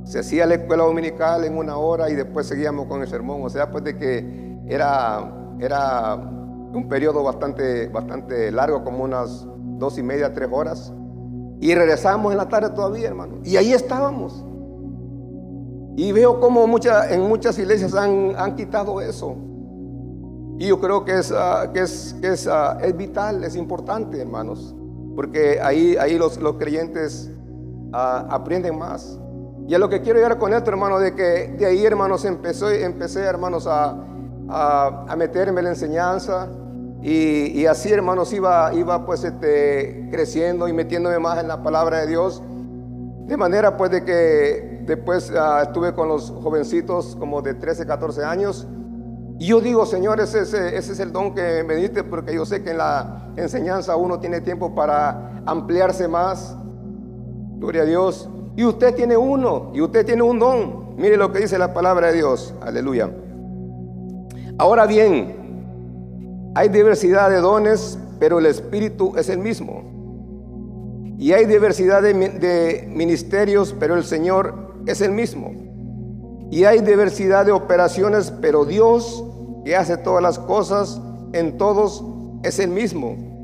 [0.03, 3.41] se hacía la escuela dominical en una hora y después seguíamos con el sermón.
[3.43, 9.45] O sea, pues de que era, era un periodo bastante, bastante largo, como unas
[9.77, 10.93] dos y media, tres horas.
[11.59, 13.39] Y regresamos en la tarde todavía, hermano.
[13.43, 14.45] Y ahí estábamos.
[15.97, 19.35] Y veo como en muchas iglesias han, han, quitado eso.
[20.59, 24.75] Y yo creo que es, ah, que es, es, ah, es, vital, es importante, hermanos.
[25.15, 27.31] Porque ahí, ahí los, los creyentes
[27.91, 29.19] aprenden más.
[29.67, 32.85] Y a lo que quiero llegar con esto, hermano, de que de ahí, hermanos, empecé,
[32.85, 33.97] empecé hermanos, a,
[34.49, 36.47] a, meterme en la enseñanza.
[37.01, 42.07] Y, así, hermanos, iba, iba pues este, creciendo y metiéndome más en la palabra de
[42.07, 42.41] Dios.
[43.27, 48.23] De manera pues de que después ah, estuve con los jovencitos como de 13, 14
[48.23, 48.67] años.
[49.39, 52.45] Y yo digo, Señor, ese, ese, ese, es el don que me diste porque yo
[52.45, 56.57] sé que en la enseñanza uno tiene tiempo para ampliarse más.
[57.59, 58.29] Gloria a Dios.
[58.55, 60.95] Y usted tiene uno, y usted tiene un don.
[60.97, 62.53] Mire lo que dice la palabra de Dios.
[62.61, 63.11] Aleluya.
[64.57, 69.83] Ahora bien, hay diversidad de dones, pero el Espíritu es el mismo.
[71.19, 74.53] Y hay diversidad de, ministerios, pero el Señor
[74.87, 75.53] es el mismo.
[76.49, 79.23] Y hay diversidad de operaciones, pero Dios,
[79.65, 80.99] que hace todas las cosas
[81.33, 82.03] en todos,
[82.43, 83.36] es el mismo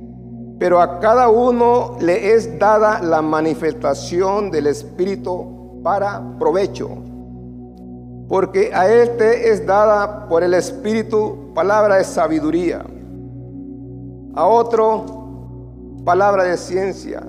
[0.59, 6.89] pero a cada uno le es dada la manifestación del Espíritu para provecho.
[8.27, 12.85] Porque a este es dada por el Espíritu palabra de sabiduría,
[14.35, 15.05] a otro
[16.05, 17.23] palabra de ciencia,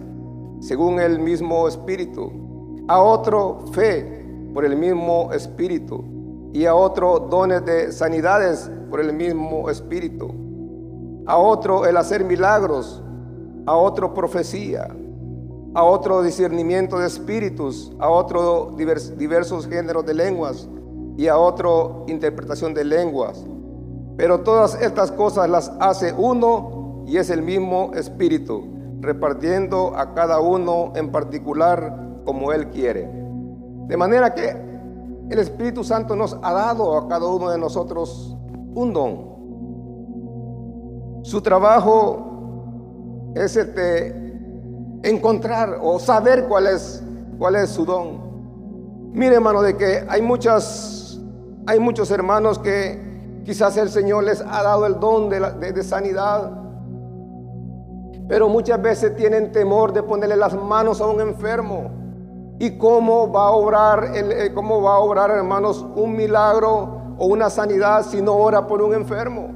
[0.61, 6.05] según el mismo Espíritu, a otro fe por el mismo Espíritu,
[6.55, 10.33] y a otro dones de sanidades por el mismo Espíritu,
[11.27, 13.03] a otro el hacer milagros
[13.67, 14.89] a otro profecía,
[15.75, 20.69] a otro discernimiento de espíritus, a otro diversos géneros de lenguas
[21.17, 23.45] y a otro interpretación de lenguas.
[24.17, 28.65] Pero todas estas cosas las hace uno y es el mismo espíritu,
[29.01, 33.11] repartiendo a cada uno en particular como él quiere.
[33.89, 34.51] De manera que
[35.31, 38.37] el Espíritu Santo nos ha dado a cada uno de nosotros
[38.75, 39.35] un don.
[41.23, 42.34] Su trabajo
[43.35, 44.25] es este,
[45.03, 47.03] encontrar o saber cuál es,
[47.39, 49.13] cuál es su don.
[49.13, 51.21] Mire, hermano, de que hay muchas,
[51.67, 56.51] hay muchos hermanos que quizás el Señor les ha dado el don de, sanidad,
[58.29, 61.91] pero muchas veces tienen temor de ponerle las manos a un enfermo.
[62.59, 67.51] ¿Y cómo va a obrar, el, cómo va a obrar, hermanos, un milagro o una
[67.51, 69.49] sanidad si no ora por un enfermo?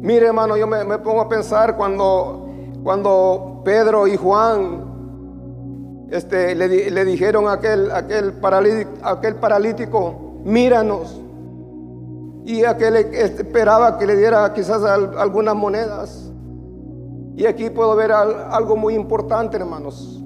[0.00, 2.43] Mire, hermano, yo me, me pongo a pensar cuando
[2.84, 11.20] cuando Pedro y Juan este, le, dijeron a aquel, paralítico, aquel paralítico, míranos.
[12.44, 16.30] Y aquel esperaba que le diera quizás algunas monedas.
[17.36, 20.22] Y aquí puedo ver algo muy importante, hermanos.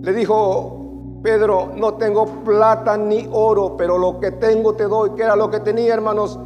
[0.00, 5.24] Le dijo Pedro, no tengo plata ni oro, pero lo que tengo te doy, que
[5.24, 6.38] era lo que tenía, hermanos,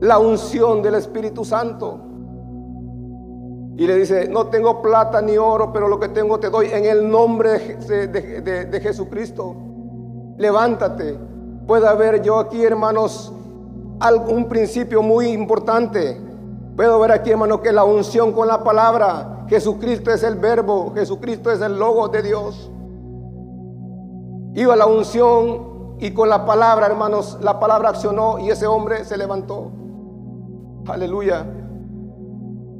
[0.00, 2.13] la unción del Espíritu Santo.
[3.76, 6.84] Y le dice, no tengo plata ni oro, pero lo que tengo te doy en
[6.84, 9.56] el nombre de, Jesucristo.
[10.38, 11.18] Levántate.
[11.66, 13.32] Puede haber yo aquí, hermanos,
[13.98, 16.20] algún principio muy importante.
[16.76, 21.50] Puedo ver aquí, hermano, que la unción con la palabra, Jesucristo es el verbo, Jesucristo
[21.50, 22.70] es el logo de Dios.
[24.54, 29.16] Iba la unción y con la palabra, hermanos, la palabra accionó y ese hombre se
[29.16, 29.72] levantó.
[30.86, 31.44] Aleluya.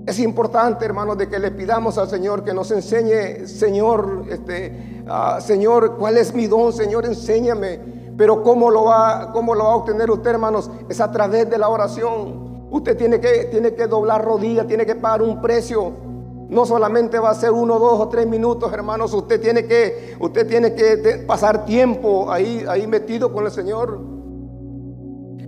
[0.06, 5.38] Es importante, hermanos, de que le pidamos al Señor que nos enseñe, Señor, este, ah,
[5.40, 7.80] Señor, cuál es mi don, Señor, enséñame.
[8.16, 11.56] Pero cómo lo va, cómo lo va a obtener usted, hermanos, es a través de
[11.56, 12.66] la oración.
[12.70, 15.92] Usted tiene que, tiene que doblar rodillas, tiene que pagar un precio.
[16.50, 19.14] No solamente va a ser uno, dos o tres minutos, hermanos.
[19.14, 23.98] Usted tiene que, usted tiene que pasar tiempo ahí, ahí metido con el Señor.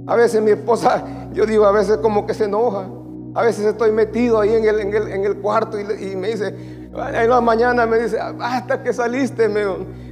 [0.07, 2.89] A veces mi esposa, yo digo, a veces como que se enoja.
[3.37, 7.41] A veces estoy metido ahí en el, en el, cuarto y, me dice, en la
[7.43, 9.63] mañana me dice, hasta que saliste, me,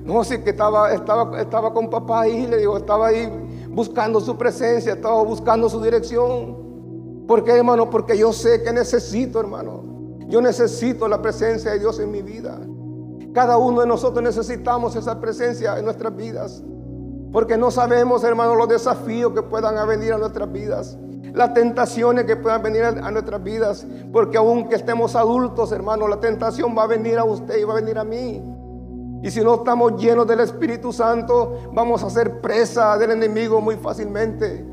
[0.02, 3.26] no, sí que estaba, estaba, estaba con papá ahí, le digo, estaba ahí
[3.70, 7.24] buscando su presencia, estaba buscando su dirección.
[7.26, 7.88] ¿Por qué, hermano?
[7.88, 10.18] Porque yo sé que necesito, hermano.
[10.28, 12.60] Yo necesito la presencia de Dios en mi vida.
[13.32, 16.62] Cada uno de nosotros necesitamos esa presencia en nuestras vidas.
[17.32, 20.98] Porque no sabemos, hermanos, los desafíos que puedan venir a nuestras vidas.
[21.34, 23.86] Las tentaciones que puedan venir a nuestras vidas.
[24.12, 27.80] Porque aunque estemos adultos, hermanos, la tentación va a venir a usted y va a
[27.80, 28.42] venir a mí.
[29.22, 33.76] Y si no estamos llenos del Espíritu Santo, vamos a ser presa del enemigo muy
[33.76, 34.64] fácilmente.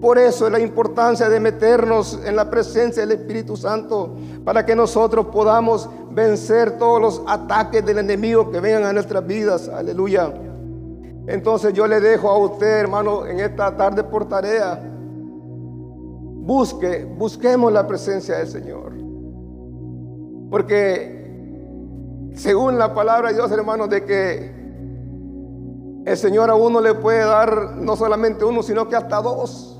[0.00, 4.74] Por eso es la importancia de meternos en la presencia del Espíritu Santo, para que
[4.74, 9.68] nosotros podamos vencer todos los ataques del enemigo que vengan a nuestras vidas.
[9.68, 10.32] Aleluya.
[11.26, 14.80] Entonces yo le dejo a usted, hermano, en esta tarde por tarea.
[16.48, 18.94] Busque, busquemos la presencia del Señor.
[20.50, 24.56] Porque según la palabra de Dios, hermano, de que
[26.06, 29.78] el Señor a uno le puede dar no solamente uno, sino que hasta dos.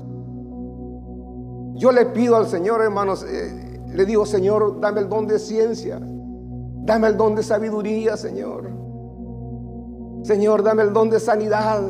[1.73, 5.99] Yo le pido al Señor, hermanos, eh, le digo, Señor, dame el don de ciencia,
[5.99, 8.69] dame el don de sabiduría, Señor.
[10.21, 11.81] Señor, dame el don de sanidad.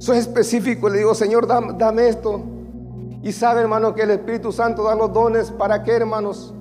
[0.00, 2.59] Soy específico, le digo, Señor, dame, esto.
[3.22, 5.50] Y sabe, hermano, que el Espíritu Santo da los dones.
[5.50, 6.54] ¿Para qué, hermanos?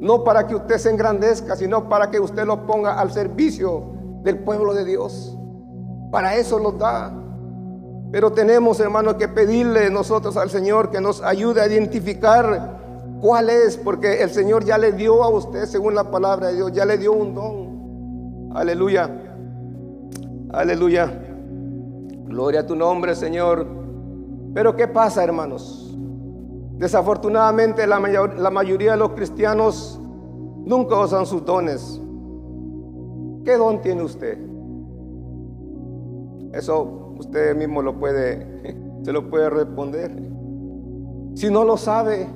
[0.00, 3.92] No para que usted se engrandezca, sino para que usted los ponga al servicio
[4.22, 5.36] del pueblo de Dios.
[6.10, 7.12] Para eso los da.
[8.10, 12.78] Pero tenemos, hermanos, que pedirle nosotros al Señor que nos ayude a identificar
[13.20, 16.72] cuál es, porque el Señor ya le dio a usted, según la palabra de Dios,
[16.72, 18.56] ya le dio un don.
[18.56, 19.10] Aleluya.
[20.50, 21.12] Aleluya.
[22.24, 23.66] Gloria a tu nombre, Señor.
[24.54, 25.87] Pero ¿qué pasa, hermanos?
[26.78, 30.00] Desafortunadamente la, mayoría de los cristianos
[30.64, 32.00] nunca usan sus dones.
[33.44, 34.38] ¿Qué don tiene usted?
[36.52, 40.12] Eso usted mismo lo puede, se lo puede responder.
[41.34, 42.28] Si no lo sabe,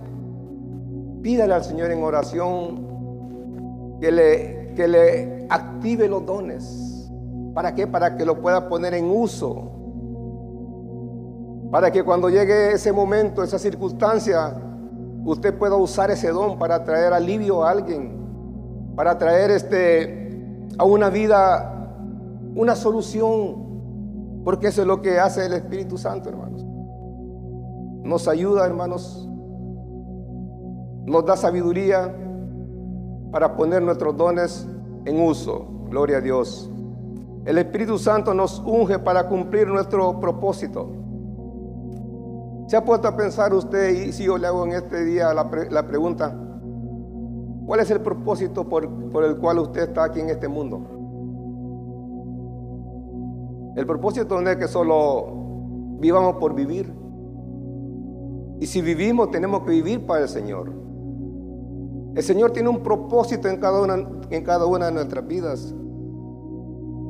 [1.23, 7.09] pídale al Señor en oración que le, que le active los dones.
[7.55, 7.87] ¿Para qué?
[7.87, 9.71] Para que lo pueda poner en uso.
[11.73, 14.55] Para que cuando llegue ese momento, esa circunstancia,
[15.25, 21.09] usted pueda usar ese don para traer alivio a alguien, para traer este, a una
[21.09, 21.71] vida
[22.55, 26.63] una solución, porque eso es lo que hace el Espíritu Santo, hermanos.
[28.03, 29.27] Nos ayuda, hermanos,
[31.07, 32.15] nos da sabiduría
[33.31, 34.69] para poner nuestros dones
[35.07, 35.67] en uso.
[35.89, 36.71] Gloria a Dios.
[37.47, 41.02] El Espíritu Santo nos unge para cumplir nuestro propósito.
[42.66, 45.51] ¿Se ha puesto a pensar usted, y si yo le hago en este día la,
[45.87, 46.35] pregunta,
[47.66, 50.81] ¿cuál es el propósito por, por el cual usted está aquí en este mundo?
[53.77, 55.27] El propósito no es que solo
[55.98, 56.92] vivamos por vivir.
[58.61, 60.70] Y si vivimos, tenemos que vivir para el Señor.
[62.14, 65.75] El Señor tiene un propósito en cada una, en cada una de nuestras vidas.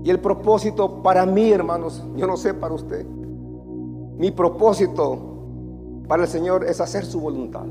[0.04, 3.04] Y el propósito para mí, hermanos, yo no sé para usted.
[4.16, 5.31] Mi propósito
[6.08, 7.66] para el Señor es hacer su voluntad.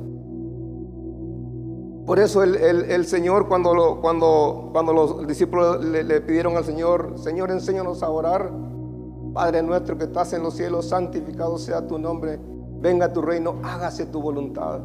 [2.06, 7.52] Por eso el, Señor, cuando, cuando, cuando los discípulos le, le, pidieron al Señor, Señor,
[7.52, 8.52] enséñanos a orar.
[9.34, 12.40] Padre nuestro que estás en los cielos, santificado sea tu nombre.
[12.82, 14.80] Venga tu reino, hágase tu voluntad.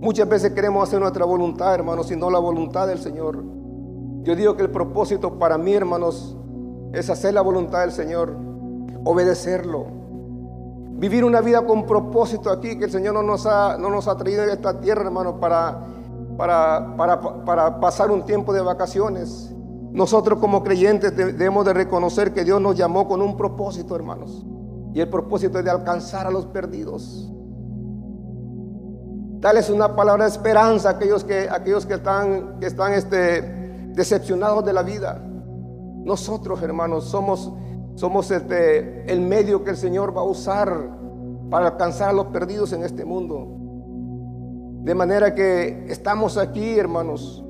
[0.00, 3.42] Muchas veces queremos hacer nuestra voluntad, hermanos, y no la voluntad del Señor.
[4.22, 6.36] Yo digo que el propósito para mí, hermanos,
[6.92, 8.36] es hacer la voluntad del Señor,
[9.04, 9.97] obedecerlo,
[10.98, 14.16] vivir una vida con propósito aquí, que el Señor no nos ha, no nos ha
[14.16, 15.78] traído a esta tierra, hermanos, para,
[16.36, 16.96] para,
[17.44, 19.54] para, pasar un tiempo de vacaciones.
[19.92, 24.44] Nosotros como creyentes debemos de reconocer que Dios nos llamó con un propósito, hermanos.
[24.92, 27.30] Y el propósito es de alcanzar a los perdidos.
[29.40, 33.42] Darles una palabra de esperanza a aquellos que, aquellos que están, que están este,
[33.94, 35.22] decepcionados de la vida.
[36.04, 37.52] Nosotros, hermanos, somos,
[37.98, 40.72] somos este, el medio que el Señor va a usar
[41.50, 43.48] para alcanzar a los perdidos en este mundo.
[44.84, 47.44] De manera que estamos aquí, hermanos,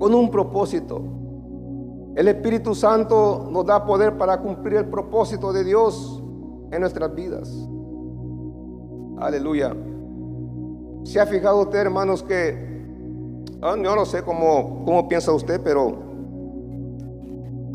[0.00, 1.00] con un propósito.
[2.16, 6.20] El Espíritu Santo nos da poder para cumplir el propósito de Dios
[6.72, 7.48] en nuestras vidas.
[9.20, 9.72] Aleluya.
[11.04, 12.66] ¿Se ha fijado usted, hermanos, que
[13.62, 16.05] Ah, yo no sé cómo, cómo piensa usted, pero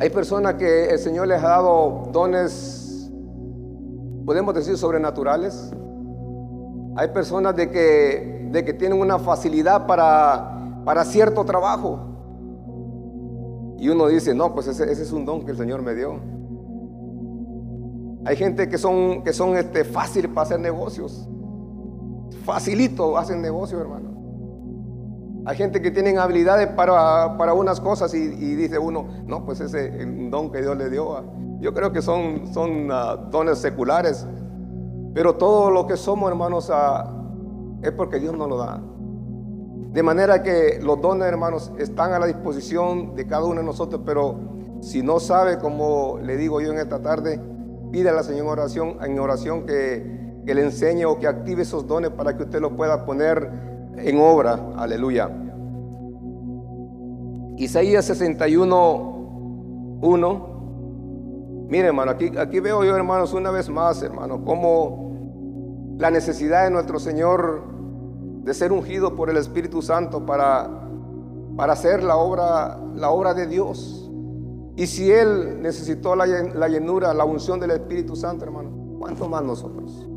[0.01, 3.07] hay personas que el Señor les ha dado dones,
[4.25, 5.71] podemos decir, sobrenaturales.
[6.95, 11.99] Hay personas de que, de que tienen una facilidad para, para cierto trabajo.
[13.77, 16.19] Y uno dice, no, pues ese, es un don que el Señor me dio.
[18.25, 21.29] Hay gente que son, que son este, fáciles para hacer negocios.
[22.43, 24.10] Facilito hacen negocios, hermano.
[25.43, 30.51] Hay gente que tiene habilidades para, unas cosas y, dice uno, no, pues ese don
[30.51, 31.23] que Dios le dio
[31.59, 34.27] Yo creo que son, son ah, dones seculares,
[35.13, 37.11] pero todo lo que somos, hermanos, ah,
[37.81, 38.81] es porque Dios nos lo da.
[39.91, 44.01] De manera que los dones, hermanos, están a la disposición de cada uno de nosotros,
[44.05, 44.39] pero
[44.79, 47.41] si no sabe, como le digo yo en esta tarde,
[47.91, 51.87] pídale al Señor en oración, en oración que, que le enseñe o que active esos
[51.87, 54.59] dones para que usted los pueda poner en obra.
[54.77, 55.29] Aleluya.
[57.57, 60.51] Isaías 61, 1.
[61.69, 66.71] Mire, hermano, aquí, aquí veo yo, hermanos, una vez más, hermano, como la necesidad de
[66.71, 67.63] nuestro Señor
[68.43, 70.69] de ser ungido por el Espíritu Santo para,
[71.55, 74.11] para hacer la obra, la obra de Dios.
[74.75, 79.43] Y si Él necesitó la, la llenura, la unción del Espíritu Santo, hermano, ¿cuánto más
[79.43, 80.07] nosotros?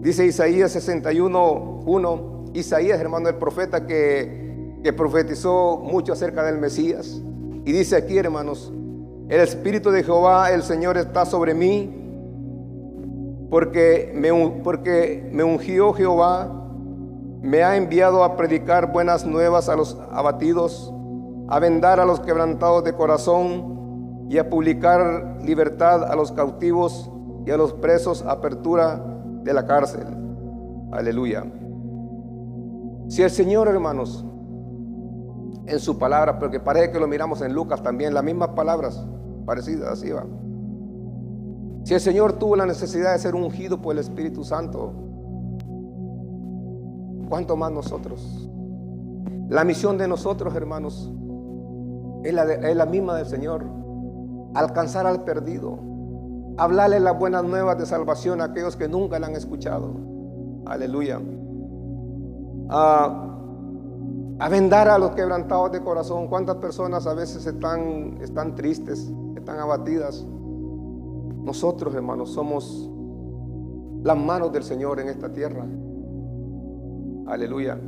[0.00, 2.31] Dice Isaías 61, 1.
[2.54, 7.22] Isaías, hermano, el profeta que, que profetizó mucho acerca del Mesías.
[7.64, 8.72] Y dice aquí, hermanos,
[9.28, 12.02] el Espíritu de Jehová, el Señor, está sobre mí,
[13.50, 14.32] porque me,
[14.62, 16.50] porque me ungió Jehová,
[17.40, 20.92] me ha enviado a predicar buenas nuevas a los abatidos,
[21.48, 27.10] a vendar a los quebrantados de corazón y a publicar libertad a los cautivos
[27.44, 29.02] y a los presos, apertura
[29.42, 30.06] de la cárcel.
[30.92, 31.44] Aleluya.
[33.12, 34.24] Si el Señor, hermanos,
[35.66, 39.06] en su palabra, porque parece que lo miramos en Lucas también, las mismas palabras,
[39.44, 40.24] parecida, así va.
[41.84, 44.94] Si el Señor tuvo la necesidad de ser ungido por el Espíritu Santo,
[47.28, 48.48] ¿cuánto más nosotros?
[49.50, 51.12] La misión de nosotros, hermanos,
[52.24, 53.66] es la, es la misma del Señor.
[54.54, 55.78] Alcanzar al perdido.
[56.56, 59.96] Hablarle las buenas nuevas de salvación a aquellos que nunca la han escuchado.
[60.64, 61.20] Aleluya.
[62.74, 63.28] Ah,
[64.38, 66.26] a vendar a los quebrantados de corazón.
[66.28, 69.12] ¿Cuántas personas a veces están, están tristes?
[69.42, 70.24] están abatidas.
[71.44, 72.88] Nosotros, hermanos, somos
[74.02, 75.66] las manos del Señor en esta tierra.
[77.26, 77.78] Aleluya.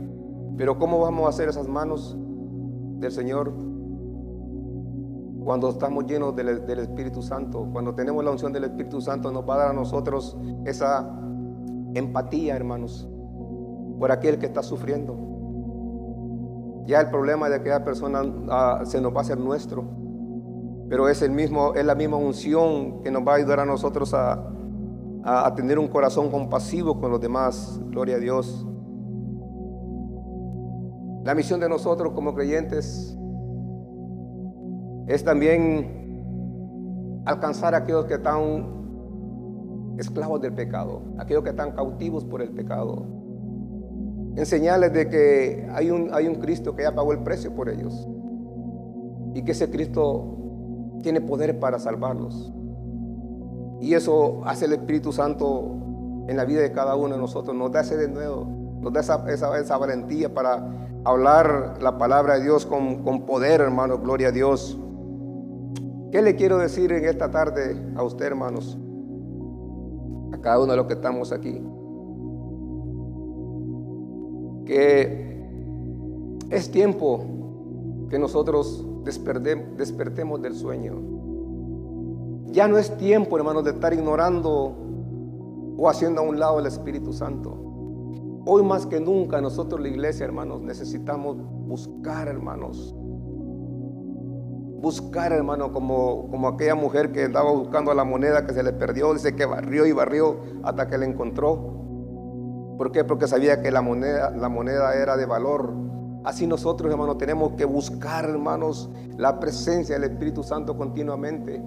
[0.57, 2.16] Pero ¿cómo vamos a hacer esas manos
[2.99, 3.53] del Señor?
[5.45, 9.49] Cuando estamos llenos del, del, Espíritu Santo, cuando tenemos la unción del Espíritu Santo, nos
[9.49, 11.09] va a dar a nosotros esa
[11.95, 13.09] empatía, hermanos,
[13.99, 15.16] por aquel que está sufriendo.
[16.86, 20.05] Ya el problema de aquella persona ah, se nos va a hacer nuestro
[20.88, 24.12] pero es, el mismo, es la misma unción que nos va a ayudar a nosotros
[24.14, 24.49] a,
[25.24, 27.80] a, tener un corazón compasivo con los demás.
[27.86, 28.66] Gloria a Dios.
[31.24, 33.18] La misión de nosotros como creyentes
[35.07, 42.42] es también alcanzar a aquellos que están esclavos del pecado, aquellos que están cautivos por
[42.42, 43.07] el pecado.
[44.37, 48.09] Enseñarles de que hay un, hay un Cristo que ya pagó el precio por ellos
[49.35, 50.37] y que ese Cristo
[51.03, 52.53] tiene poder para salvarlos.
[53.80, 57.55] Y eso hace el Espíritu Santo en la vida de cada uno de nosotros.
[57.55, 58.47] Nos da ese de nuevo,
[58.80, 60.66] nos da esa, esa, valentía para
[61.05, 63.99] hablar la palabra de Dios con, con poder, hermano.
[63.99, 64.78] Gloria a Dios.
[66.11, 68.78] ¿Qué le quiero decir en esta tarde a usted, hermanos?
[70.32, 71.62] A cada uno de los que estamos aquí.
[74.64, 75.34] Que
[76.50, 77.24] es tiempo
[78.08, 81.00] que nosotros despertemos del sueño.
[82.46, 84.76] Ya no es tiempo, hermanos, de estar ignorando
[85.76, 87.64] o haciendo a un lado el Espíritu Santo.
[88.46, 91.36] Hoy más que nunca nosotros la iglesia, hermanos, necesitamos
[91.66, 92.94] buscar, hermanos.
[94.80, 99.14] Buscar, hermano, como, como aquella mujer que estaba buscando la moneda que se le perdió,
[99.14, 101.84] dice que barrió y barrió hasta que la encontró.
[102.76, 103.04] ¿Por qué?
[103.04, 105.84] Porque sabía que la moneda, la moneda era de valor
[106.24, 111.62] Así nosotros, hermanos, tenemos que buscar, hermanos, la presencia del Espíritu Santo continuamente.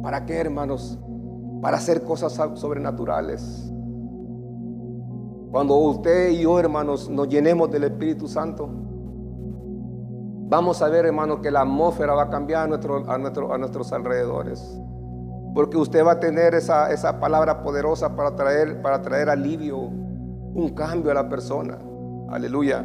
[0.00, 0.96] ¿Para qué, hermanos?
[1.60, 3.68] Para hacer cosas sobrenaturales.
[5.50, 8.70] Cuando usted y yo, hermanos, nos llenemos del Espíritu Santo,
[10.48, 13.58] vamos a ver, hermanos, que la atmósfera va a cambiar a, nuestro, a, nuestro, a
[13.58, 14.80] nuestros alrededores.
[15.52, 19.90] Porque usted va a tener esa, palabra poderosa para traer alivio,
[20.54, 21.78] un cambio a la persona.
[22.28, 22.84] Aleluya.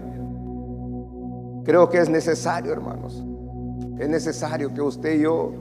[1.63, 3.23] Creo que es necesario, hermanos.
[3.99, 5.51] Es necesario que usted y yo,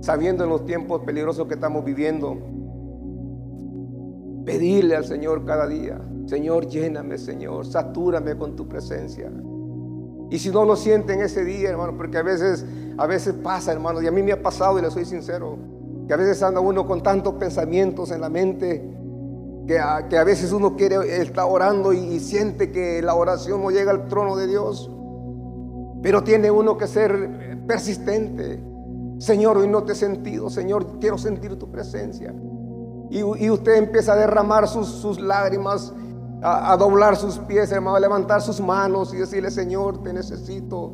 [0.00, 2.36] sabiendo en los tiempos peligrosos que estamos viviendo,
[4.44, 9.30] pedirle al Señor cada día, Señor, lléname, Señor, satúrame con tu presencia.
[10.30, 12.66] Y si no lo sienten ese día, hermano, porque a veces,
[12.98, 15.56] a veces pasa, hermano, y a mí me ha pasado, y le soy sincero,
[16.06, 18.97] que a veces anda uno con tantos pensamientos en la mente,
[19.68, 23.90] que a, veces uno quiere, está orando y, y siente que la oración no llega
[23.90, 24.90] al trono de Dios.
[26.02, 28.64] Pero tiene uno que ser persistente.
[29.18, 32.34] Señor, hoy no te he sentido, Señor, quiero sentir tu presencia.
[33.10, 35.92] Y, usted empieza a derramar sus, lágrimas,
[36.42, 40.92] a, a, doblar sus pies, hermano, a levantar sus manos y decirle, Señor, te necesito.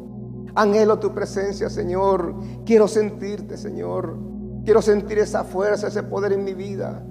[0.57, 2.35] Anhelo tu presencia, Señor.
[2.65, 4.17] Quiero sentirte, Señor.
[4.65, 7.05] Quiero sentir esa fuerza, ese poder en mi vida.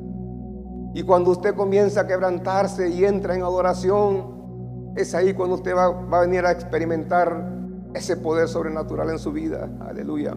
[0.93, 5.89] Y cuando usted comienza a quebrantarse y entra en adoración, es ahí cuando usted va,
[5.89, 7.51] va a venir a experimentar
[7.93, 9.69] ese poder sobrenatural en su vida.
[9.81, 10.35] Aleluya.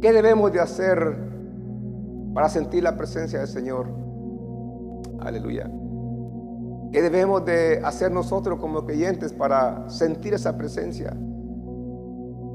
[0.00, 1.16] ¿Qué debemos de hacer
[2.32, 3.88] para sentir la presencia del Señor?
[5.20, 5.70] Aleluya.
[6.92, 11.16] ¿Qué debemos de hacer nosotros como creyentes para sentir esa presencia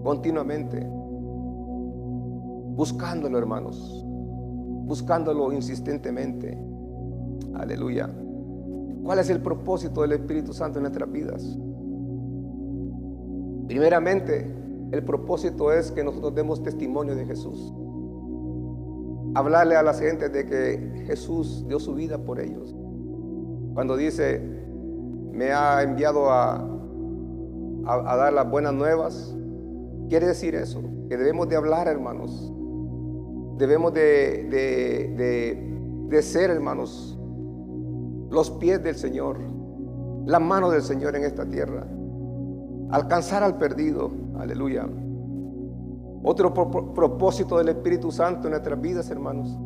[0.03, 0.85] continuamente?
[2.75, 4.04] Buscándolo, hermanos.
[4.85, 6.57] Buscándolo insistentemente.
[7.55, 8.09] Aleluya.
[9.03, 11.57] ¿Cuál es el propósito del Espíritu Santo en nuestras vidas?
[13.67, 14.51] Primeramente,
[14.91, 17.73] el propósito es que nosotros demos testimonio de Jesús.
[19.35, 22.75] Hablarle a la gente de que Jesús dio su vida por ellos.
[23.73, 24.39] Cuando dice,
[25.31, 26.53] me ha enviado a,
[27.85, 29.35] a, dar las buenas nuevas,
[30.09, 32.53] quiere decir eso, que debemos de hablar, hermanos.
[33.57, 37.17] Debemos de, de, de ser, hermanos,
[38.29, 39.39] los pies del Señor,
[40.25, 41.87] la mano del Señor en esta tierra
[42.91, 44.11] alcanzar al perdido.
[44.37, 44.87] Aleluya.
[46.23, 49.57] Otro propósito del Espíritu Santo en nuestras vidas, hermanos,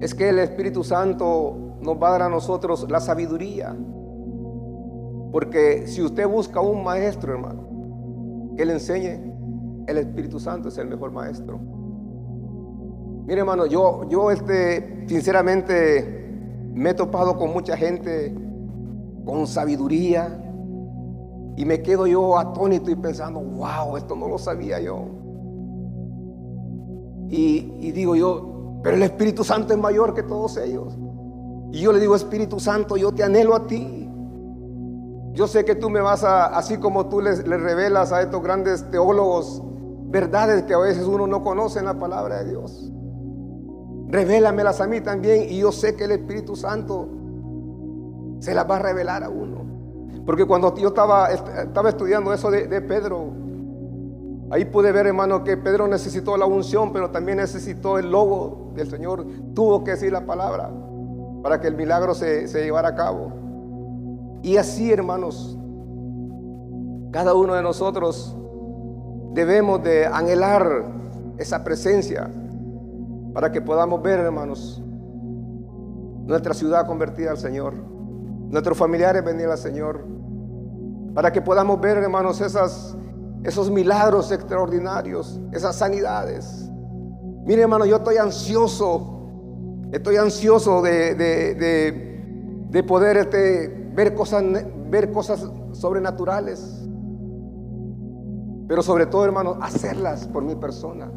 [0.00, 3.76] es que el Espíritu Santo nos va a dar a nosotros la sabiduría.
[5.30, 9.32] Porque si usted busca un maestro, hermano, que le enseñe,
[9.86, 11.60] el Espíritu Santo es el mejor maestro.
[13.26, 16.28] Mire, hermano, yo, yo este, sinceramente
[16.74, 18.34] me he topado con mucha gente
[19.24, 20.42] con sabiduría,
[21.56, 25.04] y me quedo yo atónito y pensando, wow, esto no lo sabía yo.
[27.28, 30.98] Y, digo yo, pero el Espíritu Santo es mayor que todos ellos.
[31.72, 34.10] Y yo le digo, Espíritu Santo, yo te anhelo a ti.
[35.32, 38.90] Yo sé que tú me vas a, así como tú les, revelas a estos grandes
[38.90, 39.62] teólogos
[40.10, 42.92] verdades que a veces uno no conoce en la palabra de Dios.
[44.12, 47.08] Revélamelas a mí también y yo sé que el Espíritu Santo
[48.40, 49.64] se las va a revelar a uno.
[50.26, 53.32] Porque cuando yo estaba, estaba estudiando eso de, Pedro,
[54.50, 58.90] ahí pude ver, hermano, que Pedro necesitó la unción, pero también necesitó el logo del
[58.90, 59.24] Señor.
[59.54, 60.70] Tuvo que decir la palabra
[61.42, 63.32] para que el milagro se, se llevara a cabo.
[64.42, 65.58] Y así, hermanos,
[67.12, 68.36] cada uno de nosotros
[69.32, 70.84] debemos de anhelar
[71.38, 72.30] esa presencia
[73.32, 74.82] para que podamos ver, hermanos,
[76.26, 77.92] nuestra ciudad convertida al Señor
[78.52, 80.04] nuestros familiares venir al Señor,
[81.14, 82.94] para que podamos ver, hermanos, esas,
[83.42, 86.70] esos milagros extraordinarios, esas sanidades.
[87.46, 89.30] Mire, hermano, yo estoy ansioso,
[89.90, 91.14] estoy ansioso de,
[92.70, 94.44] de, poder este, ver, cosas,
[94.90, 96.86] ver cosas sobrenaturales.
[98.68, 101.10] Pero sobre todo, hermano, hacerlas por mi persona.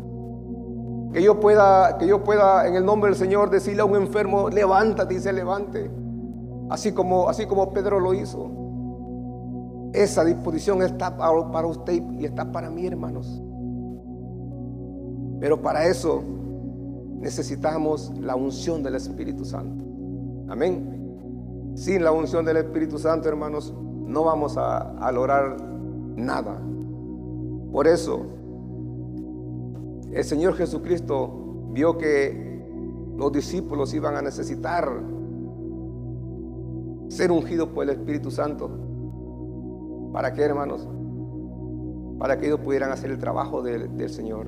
[1.15, 4.49] Que yo pueda, que yo pueda en el nombre del Señor decirle a un enfermo,
[4.49, 5.89] levántate y se levante.
[6.69, 8.51] Así como, así como Pedro lo hizo.
[9.93, 13.41] Esa disposición está para usted y está para mí, hermanos.
[15.39, 16.21] Pero para eso
[17.21, 19.85] necesitamos la unción del Espíritu Santo.
[20.49, 21.71] Amén.
[21.75, 23.73] Sin la unción del Espíritu Santo, hermanos,
[24.05, 25.55] no vamos a, a lograr
[26.17, 26.61] nada.
[27.71, 28.25] Por eso,
[30.15, 31.29] el Señor Jesucristo
[31.73, 32.63] vio que
[33.17, 34.89] los discípulos iban a necesitar
[37.09, 38.69] ser ungido por el Espíritu Santo.
[40.13, 40.87] ¿Para qué, hermanos?
[42.17, 44.47] Para que ellos pudieran hacer el trabajo del, Señor.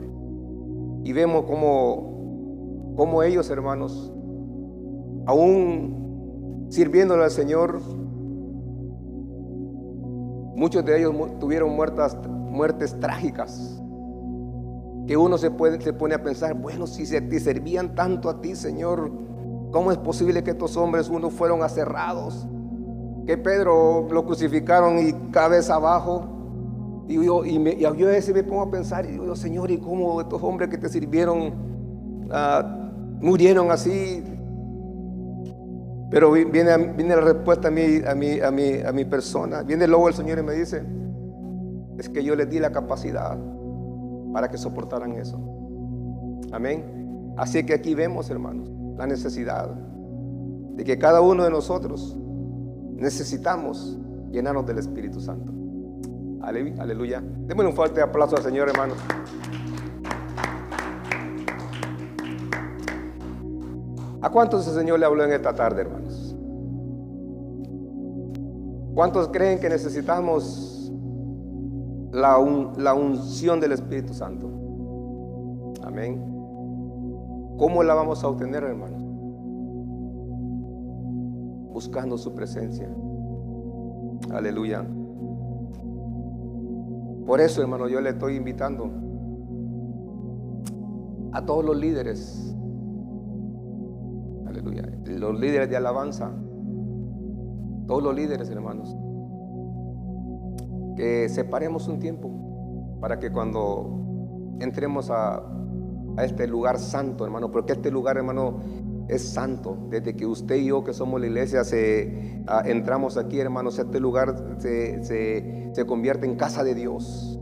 [1.04, 4.14] Y vemos como, como ellos, hermanos,
[5.26, 7.82] aún sirviéndole al Señor,
[10.56, 13.84] muchos de ellos tuvieron muertes trágicas.
[15.08, 18.42] Que uno se, puede, se pone a pensar, bueno, si se, te servían tanto a
[18.42, 19.10] ti, Señor,
[19.72, 22.46] ¿cómo es posible que estos hombres, unos fueron aserrados,
[23.28, 26.26] que Pedro lo crucificaron y cabeza abajo.
[27.10, 30.22] Y yo, y, me, yo ese me pongo a pensar, y digo, Señor, ¿y cómo
[30.22, 31.54] estos hombres que te sirvieron
[32.32, 32.90] ah,
[33.20, 34.24] murieron así?
[36.10, 39.62] Pero viene, viene la respuesta a mí, a, mí, a, mí, a mi persona.
[39.62, 40.84] Viene luego el Señor y me dice,
[41.98, 43.38] es que yo les di la capacidad
[44.34, 45.40] para que soportaran eso.
[46.52, 47.34] Amén.
[47.38, 52.18] Así que aquí vemos, hermanos, la necesidad de que cada uno de nosotros
[52.96, 53.98] necesitamos
[54.32, 55.54] llenarnos del Espíritu Santo.
[56.42, 57.22] Aleluya.
[57.22, 58.94] Démosle un fuerte aplauso al Señor, hermano.
[64.22, 66.36] ¿A cuántos el Señor le habló en esta tarde, hermanos?
[68.96, 70.77] ¿Cuántos creen que necesitamos
[72.12, 72.38] la,
[72.78, 74.48] la unción del Espíritu Santo?
[75.84, 76.22] Amén.
[77.58, 79.02] ¿Cómo la vamos a obtener, hermanos?
[81.74, 82.90] Buscando su presencia.
[84.32, 84.86] Aleluya.
[87.26, 88.90] Por eso, hermano, yo le estoy invitando
[91.34, 92.48] a todos los líderes
[95.20, 96.32] los líderes de alabanza,
[97.88, 98.96] todos los líderes, hermanos,
[100.98, 105.54] que separemos un tiempo para que cuando entremos a,
[106.22, 108.60] este lugar santo, hermano, porque este lugar, hermano,
[109.08, 109.78] es santo.
[109.92, 114.36] Desde que usted y yo, que somos la iglesia, se, entramos aquí, hermanos, este lugar
[114.58, 117.40] se, se, convierte en casa de Dios.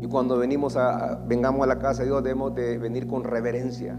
[0.00, 3.98] Y cuando venimos a, vengamos a la casa de Dios, debemos de venir con reverencia.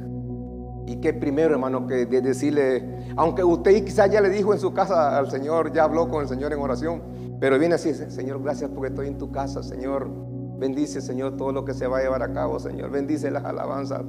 [0.86, 5.18] Y que primero, hermano, que decirle, aunque usted quizás ya le dijo en su casa
[5.18, 7.02] al Señor, ya habló con el Señor en oración,
[7.40, 10.10] pero viene así, Señor, gracias porque estoy en tu casa, Señor.
[10.58, 12.90] Bendice, Señor, todo lo que se va a llevar a cabo, Señor.
[12.90, 14.02] Bendice las alabanzas.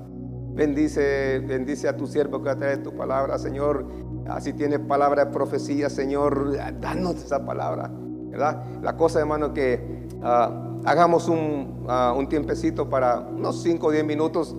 [0.55, 3.87] Bendice, bendice a tu siervo que traer tu palabra, Señor.
[4.29, 6.57] Así tiene palabra de profecía, Señor.
[6.81, 7.91] Danos esa palabra,
[8.31, 8.65] ¿verdad?
[8.83, 14.05] La cosa, hermano, que ah, hagamos un, uh, un tiempecito para unos 5 o 10
[14.05, 14.57] minutos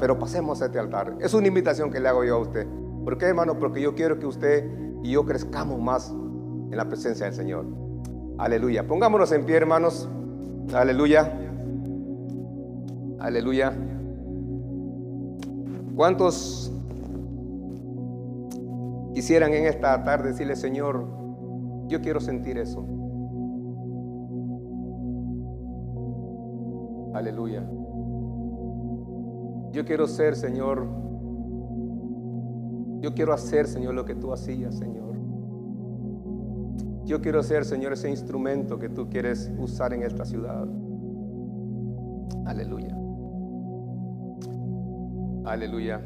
[0.00, 1.16] pero pasemos a este altar.
[1.20, 2.66] Es una invitación que le hago yo a usted.
[3.04, 3.58] ¿Por qué, hermano?
[3.58, 4.68] Porque yo quiero que usted
[5.02, 6.12] y yo crezcamos más
[6.70, 7.66] en la presencia del Señor.
[8.38, 8.86] Aleluya.
[8.86, 10.08] Pongámonos en pie, hermanos.
[10.72, 11.32] Aleluya.
[13.18, 13.72] Aleluya.
[15.94, 16.72] ¿Cuántos
[19.14, 21.06] quisieran en esta tarde decirle, Señor,
[21.88, 22.86] yo quiero sentir eso?
[27.12, 27.68] Aleluya.
[29.72, 30.86] Yo quiero ser, Señor.
[33.00, 35.09] Yo quiero hacer, Señor, lo que tú hacías, Señor.
[37.04, 40.66] Yo quiero ser, Señor, ese instrumento que tú quieres usar en esta ciudad.
[42.46, 42.96] Aleluya.
[45.44, 46.00] Aleluya.